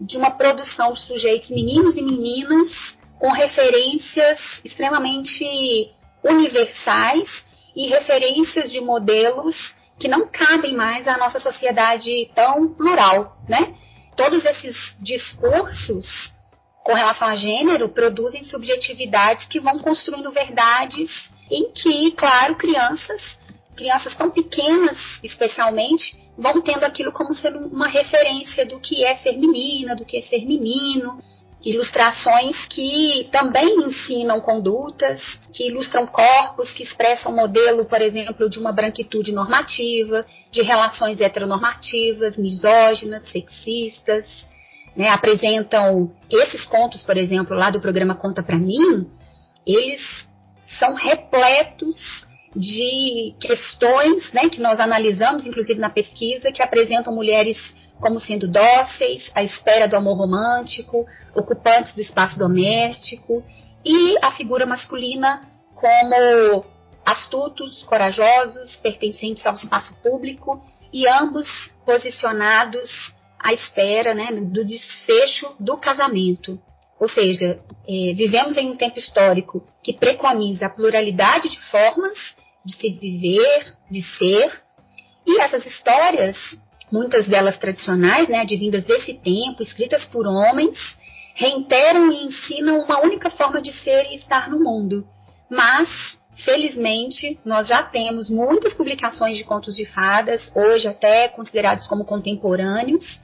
de 0.00 0.16
uma 0.16 0.30
produção 0.30 0.92
de 0.92 1.00
sujeitos 1.00 1.50
meninos 1.50 1.96
e 1.96 2.02
meninas 2.02 2.96
com 3.18 3.30
referências 3.32 4.60
extremamente 4.64 5.90
universais 6.24 7.44
e 7.76 7.88
referências 7.88 8.70
de 8.70 8.80
modelos 8.80 9.74
que 9.98 10.08
não 10.08 10.26
cabem 10.28 10.74
mais 10.74 11.06
à 11.08 11.16
nossa 11.16 11.40
sociedade 11.40 12.30
tão 12.34 12.74
plural, 12.74 13.36
né? 13.48 13.74
Todos 14.16 14.44
esses 14.44 14.96
discursos 15.00 16.32
com 16.84 16.94
relação 16.94 17.28
a 17.28 17.36
gênero 17.36 17.88
produzem 17.90 18.42
subjetividades 18.42 19.46
que 19.46 19.60
vão 19.60 19.78
construindo 19.78 20.30
verdades 20.32 21.10
em 21.50 21.70
que, 21.72 22.12
claro, 22.12 22.56
crianças, 22.56 23.38
crianças 23.76 24.14
tão 24.16 24.30
pequenas 24.30 24.98
especialmente, 25.22 26.16
vão 26.36 26.62
tendo 26.62 26.84
aquilo 26.84 27.12
como 27.12 27.34
sendo 27.34 27.58
uma 27.58 27.88
referência 27.88 28.64
do 28.64 28.80
que 28.80 29.04
é 29.04 29.16
ser 29.18 29.36
menina, 29.36 29.94
do 29.94 30.04
que 30.04 30.16
é 30.16 30.22
ser 30.22 30.44
menino, 30.46 31.18
ilustrações 31.64 32.56
que 32.66 33.28
também 33.32 33.86
ensinam 33.86 34.40
condutas, 34.40 35.20
que 35.52 35.68
ilustram 35.68 36.06
corpos, 36.06 36.72
que 36.72 36.82
expressam 36.82 37.34
modelo, 37.34 37.84
por 37.84 38.00
exemplo, 38.00 38.48
de 38.48 38.58
uma 38.58 38.72
branquitude 38.72 39.32
normativa, 39.32 40.24
de 40.52 40.62
relações 40.62 41.20
heteronormativas, 41.20 42.36
misóginas, 42.36 43.28
sexistas, 43.28 44.26
né? 44.96 45.08
apresentam 45.08 46.12
esses 46.30 46.64
contos, 46.64 47.02
por 47.02 47.16
exemplo, 47.16 47.56
lá 47.56 47.70
do 47.70 47.80
programa 47.80 48.14
Conta 48.14 48.42
Pra 48.42 48.56
Mim, 48.56 49.10
eles 49.66 50.00
são 50.78 50.94
repletos 50.94 52.26
de 52.54 53.34
questões 53.40 54.32
né, 54.32 54.48
que 54.48 54.60
nós 54.60 54.80
analisamos, 54.80 55.44
inclusive 55.44 55.78
na 55.78 55.90
pesquisa, 55.90 56.50
que 56.52 56.62
apresentam 56.62 57.14
mulheres 57.14 57.56
como 58.00 58.20
sendo 58.20 58.48
dóceis, 58.48 59.30
à 59.34 59.42
espera 59.42 59.88
do 59.88 59.96
amor 59.96 60.16
romântico, 60.16 61.06
ocupantes 61.34 61.94
do 61.94 62.00
espaço 62.00 62.38
doméstico, 62.38 63.44
e 63.84 64.16
a 64.22 64.32
figura 64.32 64.66
masculina 64.66 65.40
como 65.74 66.64
astutos, 67.04 67.82
corajosos, 67.84 68.76
pertencentes 68.76 69.44
ao 69.46 69.54
espaço 69.54 69.94
público, 70.02 70.62
e 70.92 71.06
ambos 71.08 71.48
posicionados 71.84 72.90
à 73.38 73.52
espera 73.52 74.14
né, 74.14 74.28
do 74.32 74.64
desfecho 74.64 75.54
do 75.58 75.76
casamento. 75.76 76.60
Ou 77.00 77.08
seja, 77.08 77.60
é, 77.88 78.12
vivemos 78.14 78.56
em 78.56 78.70
um 78.70 78.76
tempo 78.76 78.98
histórico 78.98 79.64
que 79.82 79.92
preconiza 79.92 80.66
a 80.66 80.70
pluralidade 80.70 81.48
de 81.48 81.60
formas 81.70 82.18
de 82.64 82.76
se 82.76 82.90
viver, 82.90 83.76
de 83.90 84.02
ser, 84.02 84.62
e 85.26 85.40
essas 85.40 85.64
histórias 85.64 86.36
muitas 86.90 87.26
delas 87.26 87.58
tradicionais, 87.58 88.28
né, 88.28 88.40
advindas 88.40 88.84
desse 88.84 89.14
tempo, 89.14 89.62
escritas 89.62 90.04
por 90.06 90.26
homens, 90.26 90.78
reiteram 91.34 92.10
e 92.10 92.24
ensinam 92.26 92.80
uma 92.80 93.00
única 93.00 93.30
forma 93.30 93.60
de 93.60 93.72
ser 93.72 94.06
e 94.10 94.16
estar 94.16 94.50
no 94.50 94.58
mundo. 94.58 95.06
Mas, 95.50 95.88
felizmente, 96.44 97.38
nós 97.44 97.68
já 97.68 97.82
temos 97.82 98.28
muitas 98.28 98.74
publicações 98.74 99.36
de 99.36 99.44
contos 99.44 99.76
de 99.76 99.84
fadas, 99.84 100.52
hoje 100.56 100.88
até 100.88 101.28
considerados 101.28 101.86
como 101.86 102.04
contemporâneos, 102.04 103.20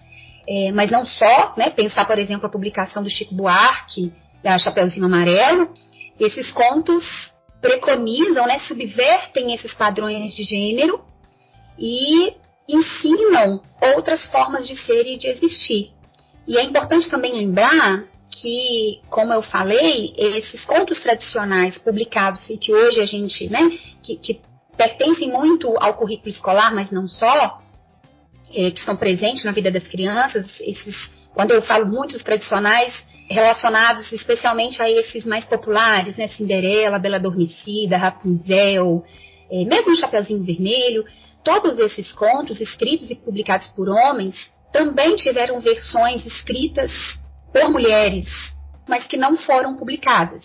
é, 0.48 0.72
mas 0.72 0.90
não 0.90 1.04
só, 1.04 1.54
né, 1.56 1.70
pensar, 1.70 2.06
por 2.06 2.18
exemplo, 2.18 2.46
a 2.46 2.50
publicação 2.50 3.02
do 3.02 3.10
Chico 3.10 3.34
Buarque, 3.34 4.12
da 4.42 4.58
Chapeuzinho 4.58 5.06
Amarelo, 5.06 5.72
esses 6.20 6.52
contos 6.52 7.32
preconizam, 7.60 8.46
né, 8.46 8.58
subvertem 8.60 9.54
esses 9.54 9.72
padrões 9.72 10.34
de 10.34 10.42
gênero 10.42 11.02
e 11.78 12.34
ensinam 12.68 13.62
outras 13.94 14.26
formas 14.28 14.66
de 14.66 14.76
ser 14.76 15.06
e 15.06 15.16
de 15.16 15.28
existir. 15.28 15.92
E 16.46 16.58
é 16.58 16.64
importante 16.64 17.08
também 17.08 17.32
lembrar 17.32 18.04
que, 18.40 19.00
como 19.08 19.32
eu 19.32 19.42
falei, 19.42 20.14
esses 20.16 20.64
contos 20.64 21.00
tradicionais 21.00 21.78
publicados 21.78 22.48
e 22.50 22.56
que 22.56 22.72
hoje 22.72 23.00
a 23.00 23.06
gente, 23.06 23.48
né, 23.48 23.78
que, 24.02 24.16
que 24.16 24.40
pertencem 24.76 25.30
muito 25.30 25.76
ao 25.78 25.94
currículo 25.94 26.28
escolar, 26.28 26.74
mas 26.74 26.90
não 26.90 27.06
só, 27.06 27.60
é, 28.52 28.70
que 28.70 28.78
estão 28.78 28.96
presentes 28.96 29.44
na 29.44 29.52
vida 29.52 29.70
das 29.70 29.86
crianças, 29.86 30.46
esses, 30.60 30.94
quando 31.32 31.52
eu 31.52 31.62
falo 31.62 31.86
muitos 31.86 32.22
tradicionais, 32.22 33.06
relacionados 33.28 34.12
especialmente 34.12 34.82
a 34.82 34.90
esses 34.90 35.24
mais 35.24 35.44
populares, 35.44 36.16
né, 36.16 36.28
Cinderela, 36.28 36.98
Bela 36.98 37.16
Adormecida, 37.16 37.96
Rapunzel, 37.96 39.04
é, 39.50 39.64
mesmo 39.64 39.92
o 39.92 39.96
Chapeuzinho 39.96 40.44
Vermelho, 40.44 41.04
Todos 41.44 41.78
esses 41.78 42.10
contos, 42.12 42.60
escritos 42.60 43.10
e 43.10 43.14
publicados 43.14 43.68
por 43.68 43.88
homens, 43.88 44.34
também 44.72 45.14
tiveram 45.14 45.60
versões 45.60 46.26
escritas 46.26 46.90
por 47.52 47.70
mulheres, 47.70 48.26
mas 48.88 49.06
que 49.06 49.16
não 49.16 49.36
foram 49.36 49.76
publicadas. 49.76 50.42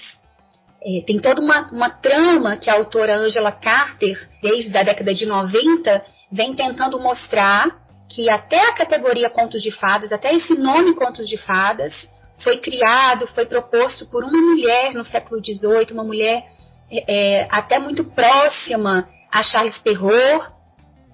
É, 0.82 1.02
tem 1.06 1.20
toda 1.20 1.42
uma, 1.42 1.70
uma 1.72 1.90
trama 1.90 2.58
que 2.58 2.70
a 2.70 2.76
autora 2.76 3.18
Angela 3.18 3.52
Carter, 3.52 4.30
desde 4.42 4.78
a 4.78 4.84
década 4.84 5.14
de 5.14 5.26
90, 5.26 6.06
vem 6.32 6.54
tentando 6.54 7.00
mostrar 7.00 7.80
que 8.08 8.30
até 8.30 8.60
a 8.70 8.74
categoria 8.74 9.30
contos 9.30 9.62
de 9.62 9.72
fadas, 9.72 10.12
até 10.12 10.34
esse 10.34 10.54
nome 10.54 10.96
contos 10.96 11.28
de 11.28 11.38
fadas, 11.38 11.94
foi 12.40 12.58
criado, 12.58 13.28
foi 13.28 13.46
proposto 13.46 14.06
por 14.08 14.24
uma 14.24 14.42
mulher 14.42 14.94
no 14.94 15.04
século 15.04 15.44
XVIII, 15.44 15.92
uma 15.92 16.04
mulher 16.04 16.46
é, 16.92 17.04
é, 17.08 17.48
até 17.52 17.78
muito 17.78 18.06
próxima 18.12 19.08
a 19.32 19.44
Charles 19.44 19.78
Perrault, 19.80 20.59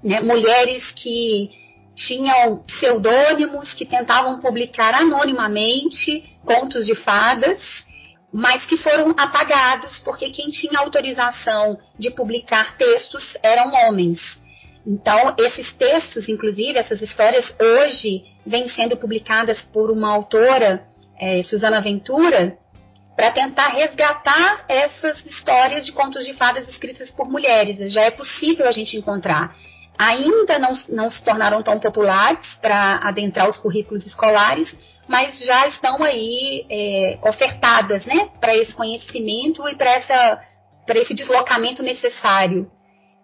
né, 0.05 0.21
mulheres 0.21 0.83
que 0.91 1.49
tinham 1.95 2.57
pseudônimos, 2.67 3.73
que 3.73 3.85
tentavam 3.85 4.39
publicar 4.39 4.93
anonimamente 4.93 6.23
contos 6.45 6.85
de 6.85 6.93
fadas, 6.93 7.59
mas 8.31 8.63
que 8.65 8.77
foram 8.77 9.15
apagados 9.17 9.97
porque 9.99 10.29
quem 10.29 10.49
tinha 10.49 10.79
autorização 10.79 11.79
de 11.97 12.11
publicar 12.11 12.77
textos 12.77 13.35
eram 13.41 13.73
homens. 13.73 14.19
Então, 14.85 15.33
esses 15.39 15.73
textos, 15.73 16.29
inclusive, 16.29 16.77
essas 16.77 17.01
histórias, 17.01 17.55
hoje 17.59 18.25
vêm 18.45 18.67
sendo 18.69 18.95
publicadas 18.97 19.59
por 19.73 19.89
uma 19.89 20.13
autora, 20.13 20.85
é, 21.19 21.41
Susana 21.41 21.81
Ventura, 21.81 22.59
para 23.15 23.31
tentar 23.31 23.69
resgatar 23.69 24.65
essas 24.67 25.25
histórias 25.25 25.83
de 25.83 25.93
contos 25.93 26.25
de 26.25 26.33
fadas 26.33 26.67
escritas 26.67 27.09
por 27.09 27.27
mulheres. 27.27 27.91
Já 27.91 28.03
é 28.03 28.11
possível 28.11 28.67
a 28.67 28.71
gente 28.71 28.95
encontrar 28.95 29.55
ainda 29.97 30.60
não, 30.60 30.73
não 30.89 31.10
se 31.10 31.23
tornaram 31.23 31.62
tão 31.63 31.79
populares 31.79 32.45
para 32.62 32.99
adentrar 33.03 33.47
os 33.47 33.58
currículos 33.58 34.05
escolares, 34.05 34.77
mas 35.08 35.39
já 35.39 35.67
estão 35.67 36.01
aí 36.03 36.65
é, 36.69 37.19
ofertadas 37.23 38.05
né, 38.05 38.29
para 38.39 38.55
esse 38.55 38.73
conhecimento 38.73 39.67
e 39.67 39.75
para 39.75 40.99
esse 40.99 41.13
deslocamento 41.13 41.84
necessário, 41.84 42.69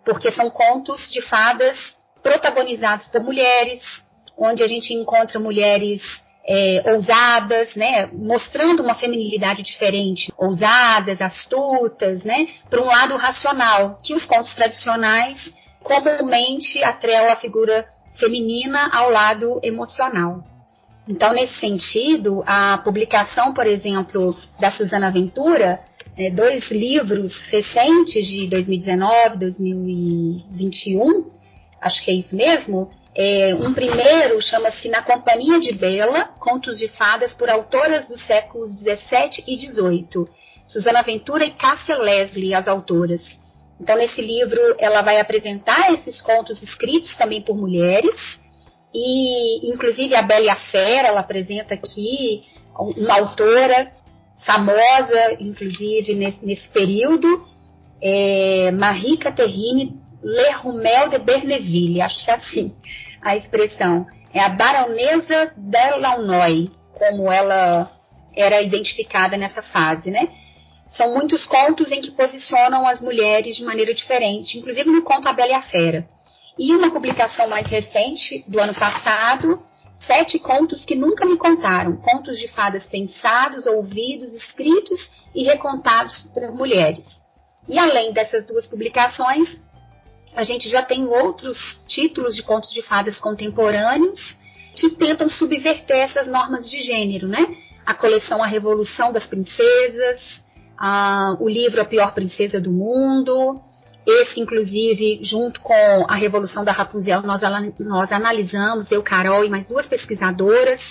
porque 0.06 0.32
são 0.32 0.50
contos 0.50 1.10
de 1.12 1.22
fadas 1.22 1.78
protagonizados 2.22 3.08
por 3.08 3.22
mulheres, 3.22 3.82
onde 4.38 4.64
a 4.64 4.68
gente 4.68 4.94
encontra 4.94 5.40
mulheres 5.40 6.02
é, 6.48 6.84
ousadas, 6.94 7.74
né, 7.76 8.10
mostrando 8.14 8.84
uma 8.84 8.96
feminilidade 8.96 9.62
diferente, 9.64 10.32
ousadas, 10.38 11.22
astutas, 11.22 12.24
né, 12.24 12.48
para 12.70 12.82
um 12.82 12.86
lado 12.86 13.16
racional, 13.16 14.00
que 14.04 14.14
os 14.14 14.26
contos 14.26 14.54
tradicionais 14.54 15.54
comumente 15.84 16.84
atrela 16.84 17.34
a 17.34 17.36
figura 17.38 17.88
feminina 18.16 18.90
ao 18.94 19.10
lado 19.10 19.60
emocional. 19.64 20.44
Então, 21.08 21.34
nesse 21.34 21.56
sentido, 21.60 22.44
a 22.46 22.78
publicação, 22.78 23.54
por 23.54 23.66
exemplo, 23.66 24.36
da 24.60 24.70
Suzana 24.70 25.12
Ventura, 25.12 25.82
é, 26.18 26.30
dois 26.30 26.70
livros 26.70 27.36
recentes 27.50 28.26
de 28.28 28.48
2019, 28.48 29.38
2021, 29.38 31.32
acho 31.82 32.04
que 32.04 32.12
é 32.12 32.14
isso 32.14 32.36
mesmo. 32.36 32.92
É, 33.14 33.54
um 33.56 33.74
primeiro 33.74 34.42
chama-se 34.42 34.88
Na 34.88 35.02
Companhia 35.02 35.60
de 35.60 35.74
Bela, 35.74 36.30
Contos 36.40 36.78
de 36.78 36.88
Fadas 36.88 37.34
por 37.34 37.50
autoras 37.50 38.08
dos 38.08 38.22
séculos 38.26 38.82
17 38.82 39.44
e 39.48 39.58
18. 39.58 40.30
Suzana 40.66 41.02
Ventura 41.02 41.44
e 41.44 41.52
Cássia 41.52 41.98
Leslie, 41.98 42.54
as 42.54 42.68
autoras. 42.68 43.22
Então, 43.82 43.98
nesse 43.98 44.22
livro, 44.22 44.62
ela 44.78 45.02
vai 45.02 45.20
apresentar 45.20 45.92
esses 45.92 46.22
contos 46.22 46.62
escritos 46.62 47.16
também 47.16 47.42
por 47.42 47.58
mulheres, 47.58 48.40
e 48.94 49.72
inclusive 49.74 50.14
a 50.14 50.22
Bela 50.22 50.46
e 50.46 50.50
a 50.50 50.56
Fera, 50.56 51.08
ela 51.08 51.22
apresenta 51.22 51.74
aqui 51.74 52.44
uma 52.78 53.16
autora 53.16 53.92
famosa, 54.46 55.38
inclusive 55.40 56.14
nesse, 56.14 56.46
nesse 56.46 56.70
período, 56.70 57.44
é 58.00 58.70
Marie 58.72 59.18
Catherine 59.18 60.00
Lerumel 60.22 61.10
de 61.10 61.18
Berneville, 61.18 62.02
acho 62.02 62.24
que 62.24 62.30
é 62.30 62.36
assim 62.36 62.76
a 63.22 63.36
expressão. 63.36 64.06
É 64.32 64.42
a 64.42 64.50
baronesa 64.50 65.54
Delaunay, 65.58 66.70
como 66.94 67.32
ela 67.32 67.92
era 68.36 68.62
identificada 68.62 69.38
nessa 69.38 69.64
fase, 69.64 70.12
né? 70.12 70.30
São 70.98 71.14
muitos 71.14 71.46
contos 71.46 71.92
em 71.92 72.02
que 72.02 72.12
posicionam 72.12 72.86
as 72.86 73.00
mulheres 73.00 73.56
de 73.56 73.64
maneira 73.64 73.94
diferente, 73.94 74.58
inclusive 74.58 74.90
no 74.90 75.04
conto 75.04 75.28
A 75.28 75.34
Bela 75.34 75.52
e 75.52 75.56
a 75.56 75.62
Fera. 75.62 76.08
E 76.60 76.76
uma 76.76 76.92
publicação 76.92 77.48
mais 77.48 77.66
recente, 77.68 78.44
do 78.48 78.60
ano 78.60 78.74
passado, 78.74 79.64
Sete 80.06 80.40
Contos 80.40 80.84
que 80.84 80.96
Nunca 80.96 81.26
Me 81.26 81.38
Contaram, 81.38 81.96
contos 81.98 82.38
de 82.38 82.48
fadas 82.48 82.86
pensados, 82.88 83.66
ouvidos, 83.66 84.34
escritos 84.34 85.12
e 85.34 85.44
recontados 85.44 86.24
por 86.34 86.52
mulheres. 86.52 87.06
E 87.70 87.78
além 87.78 88.12
dessas 88.12 88.46
duas 88.46 88.68
publicações, 88.68 89.62
a 90.36 90.44
gente 90.44 90.70
já 90.70 90.82
tem 90.82 91.06
outros 91.08 91.58
títulos 91.88 92.36
de 92.36 92.42
contos 92.42 92.72
de 92.72 92.82
fadas 92.82 93.20
contemporâneos 93.20 94.20
que 94.76 94.90
tentam 94.90 95.30
subverter 95.30 95.98
essas 95.98 96.28
normas 96.28 96.70
de 96.70 96.82
gênero, 96.82 97.28
né? 97.28 97.46
A 97.86 97.94
coleção 97.94 98.42
A 98.42 98.48
Revolução 98.48 99.12
das 99.12 99.26
Princesas, 99.26 100.42
a, 100.84 101.38
o 101.40 101.48
livro 101.48 101.80
A 101.80 101.86
Pior 101.86 102.12
Princesa 102.12 102.60
do 102.60 102.72
Mundo, 102.72 103.62
esse, 104.04 104.40
inclusive, 104.40 105.20
junto 105.22 105.62
com 105.62 106.06
a 106.10 106.16
Revolução 106.16 106.66
da 106.66 106.72
Rapunzel, 106.72 107.22
nós, 107.22 107.42
nós 107.80 108.12
analisamos, 108.12 108.92
eu, 108.92 109.04
Carol 109.04 109.46
e 109.46 109.50
mais 109.50 109.68
duas 109.68 109.86
pesquisadoras 109.86 110.82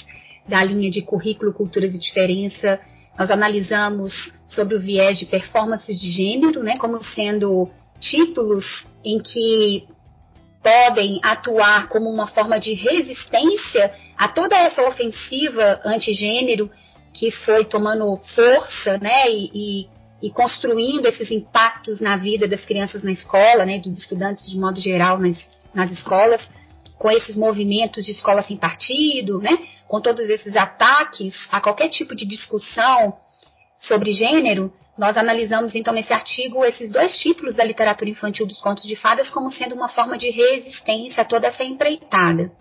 da 0.46 0.62
linha 0.62 0.88
de 0.88 1.03
Currículo, 1.03 1.53
Culturas 1.53 1.92
e 1.92 1.98
Diferença, 1.98 2.79
nós 3.18 3.33
analisamos 3.33 4.12
sobre 4.46 4.76
o 4.76 4.81
viés 4.81 5.18
de 5.18 5.26
performances 5.26 5.98
de 5.98 6.09
gênero, 6.09 6.62
né, 6.62 6.79
como 6.79 7.03
sendo 7.03 7.68
títulos 7.98 8.87
em 9.05 9.18
que 9.18 9.88
podem 10.62 11.18
atuar 11.24 11.88
como 11.88 12.09
uma 12.09 12.29
forma 12.29 12.61
de 12.61 12.74
resistência 12.74 13.92
a 14.16 14.29
toda 14.29 14.57
essa 14.57 14.83
ofensiva 14.83 15.81
antigênero 15.85 16.70
que 17.12 17.31
foi 17.31 17.64
tomando 17.64 18.16
força, 18.35 18.99
né, 18.99 19.29
e, 19.29 19.51
e, 19.53 19.88
e, 20.23 20.31
construindo 20.31 21.07
esses 21.07 21.31
impactos 21.31 22.01
na 22.01 22.16
vida 22.16 22.46
das 22.46 22.64
crianças 22.64 23.03
na 23.03 23.12
escola, 23.12 23.64
né, 23.64 23.79
dos 23.79 23.99
estudantes 23.99 24.49
de 24.49 24.59
modo 24.59 24.81
geral 24.81 25.18
nas, 25.18 25.38
nas 25.75 25.90
escolas, 25.90 26.46
com 26.99 27.11
esses 27.11 27.37
movimentos 27.37 28.05
de 28.05 28.12
escola 28.12 28.42
sem 28.42 28.57
partido, 28.57 29.40
né, 29.40 29.59
com 29.88 30.01
todos 30.01 30.29
esses 30.29 30.55
ataques 30.55 31.35
a 31.51 31.61
qualquer 31.61 31.88
tipo 31.88 32.14
de 32.14 32.25
discussão 32.25 33.14
sobre 33.77 34.12
gênero, 34.12 34.73
nós 35.01 35.16
analisamos 35.16 35.75
então 35.75 35.94
nesse 35.94 36.12
artigo 36.12 36.62
esses 36.62 36.92
dois 36.92 37.18
títulos 37.18 37.55
da 37.55 37.64
literatura 37.64 38.11
infantil 38.11 38.46
dos 38.46 38.61
contos 38.61 38.85
de 38.85 38.94
fadas 38.94 39.31
como 39.31 39.51
sendo 39.51 39.75
uma 39.75 39.88
forma 39.88 40.18
de 40.18 40.29
resistência 40.29 41.23
a 41.23 41.25
toda 41.25 41.46
essa 41.46 41.64
empreitada. 41.64 42.53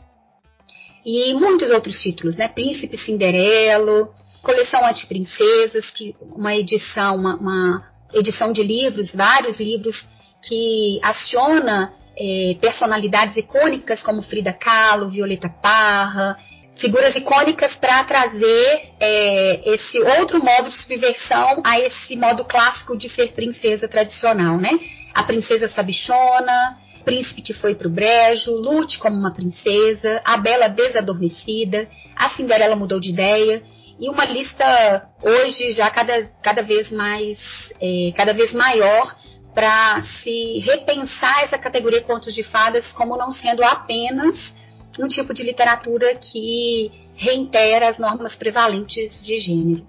E 1.05 1.33
muitos 1.33 1.69
outros 1.69 2.01
títulos, 2.01 2.37
né? 2.37 2.47
Príncipe 2.47 2.97
Cinderelo, 2.97 4.13
Coleção 4.41 4.85
Antiprincesas, 4.85 5.89
que 5.91 6.15
uma 6.21 6.55
edição, 6.55 7.15
uma, 7.15 7.35
uma 7.35 7.89
edição 8.13 8.51
de 8.51 8.63
livros, 8.63 9.13
vários 9.13 9.59
livros 9.59 9.95
que 10.41 10.99
aciona 11.03 11.93
é, 12.17 12.55
personalidades 12.59 13.35
icônicas 13.37 14.01
como 14.01 14.21
Frida 14.21 14.53
Kahlo, 14.53 15.09
Violeta 15.09 15.49
Parra, 15.49 16.37
figuras 16.77 17.15
icônicas 17.15 17.75
para 17.75 18.03
trazer 18.05 18.91
é, 18.99 19.73
esse 19.73 19.99
outro 19.99 20.43
modo 20.43 20.69
de 20.69 20.77
subversão 20.77 21.61
a 21.63 21.79
esse 21.79 22.15
modo 22.15 22.45
clássico 22.45 22.97
de 22.97 23.09
ser 23.09 23.33
princesa 23.33 23.87
tradicional, 23.87 24.57
né? 24.57 24.71
A 25.13 25.23
princesa 25.23 25.67
sabichona, 25.67 26.77
príncipe 27.03 27.41
que 27.41 27.53
foi 27.53 27.75
pro 27.75 27.89
brejo, 27.89 28.51
lute 28.53 28.97
como 28.97 29.17
uma 29.17 29.33
princesa, 29.33 30.21
a 30.23 30.37
bela 30.37 30.69
desadormecida, 30.69 31.89
a 32.15 32.29
Cinderela 32.29 32.75
mudou 32.75 32.99
de 32.99 33.09
ideia 33.09 33.61
e 33.99 34.09
uma 34.09 34.25
lista 34.25 35.09
hoje 35.21 35.71
já 35.73 35.89
cada, 35.91 36.27
cada 36.41 36.61
vez 36.61 36.89
mais 36.91 37.37
é, 37.81 38.11
cada 38.15 38.33
vez 38.33 38.53
maior 38.53 39.15
para 39.53 40.03
se 40.23 40.59
repensar 40.59 41.43
essa 41.43 41.57
categoria 41.57 42.01
contos 42.01 42.33
de 42.33 42.43
fadas 42.43 42.91
como 42.93 43.17
não 43.17 43.33
sendo 43.33 43.63
apenas 43.63 44.53
um 44.97 45.07
tipo 45.07 45.33
de 45.33 45.43
literatura 45.43 46.15
que 46.15 46.91
reitera 47.15 47.89
as 47.89 47.97
normas 47.97 48.35
prevalentes 48.35 49.23
de 49.23 49.37
gênero. 49.39 49.87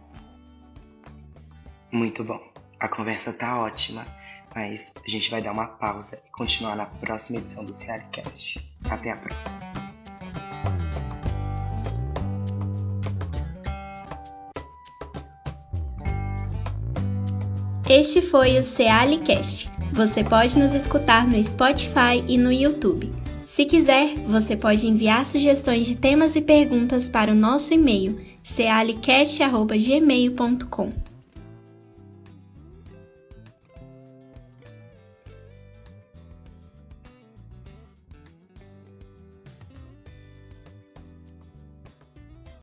Muito 1.92 2.24
bom. 2.24 2.40
A 2.78 2.88
conversa 2.88 3.32
tá 3.32 3.60
ótima, 3.60 4.04
mas 4.54 4.92
a 5.04 5.10
gente 5.10 5.30
vai 5.30 5.42
dar 5.42 5.52
uma 5.52 5.66
pausa 5.66 6.22
e 6.26 6.30
continuar 6.30 6.76
na 6.76 6.86
próxima 6.86 7.38
edição 7.38 7.64
do 7.64 7.72
Cearicast. 7.72 8.60
Até 8.88 9.10
a 9.10 9.16
próxima. 9.16 9.79
Este 17.90 18.22
foi 18.22 18.56
o 18.56 18.62
Cealicast. 18.62 19.68
Você 19.92 20.22
pode 20.22 20.56
nos 20.56 20.72
escutar 20.72 21.26
no 21.26 21.42
Spotify 21.42 22.22
e 22.28 22.38
no 22.38 22.52
YouTube. 22.52 23.10
Se 23.44 23.64
quiser, 23.64 24.14
você 24.28 24.56
pode 24.56 24.86
enviar 24.86 25.26
sugestões 25.26 25.88
de 25.88 25.96
temas 25.96 26.36
e 26.36 26.40
perguntas 26.40 27.08
para 27.08 27.32
o 27.32 27.34
nosso 27.34 27.74
e-mail 27.74 28.20
cealicast.gmail.com. 28.44 30.99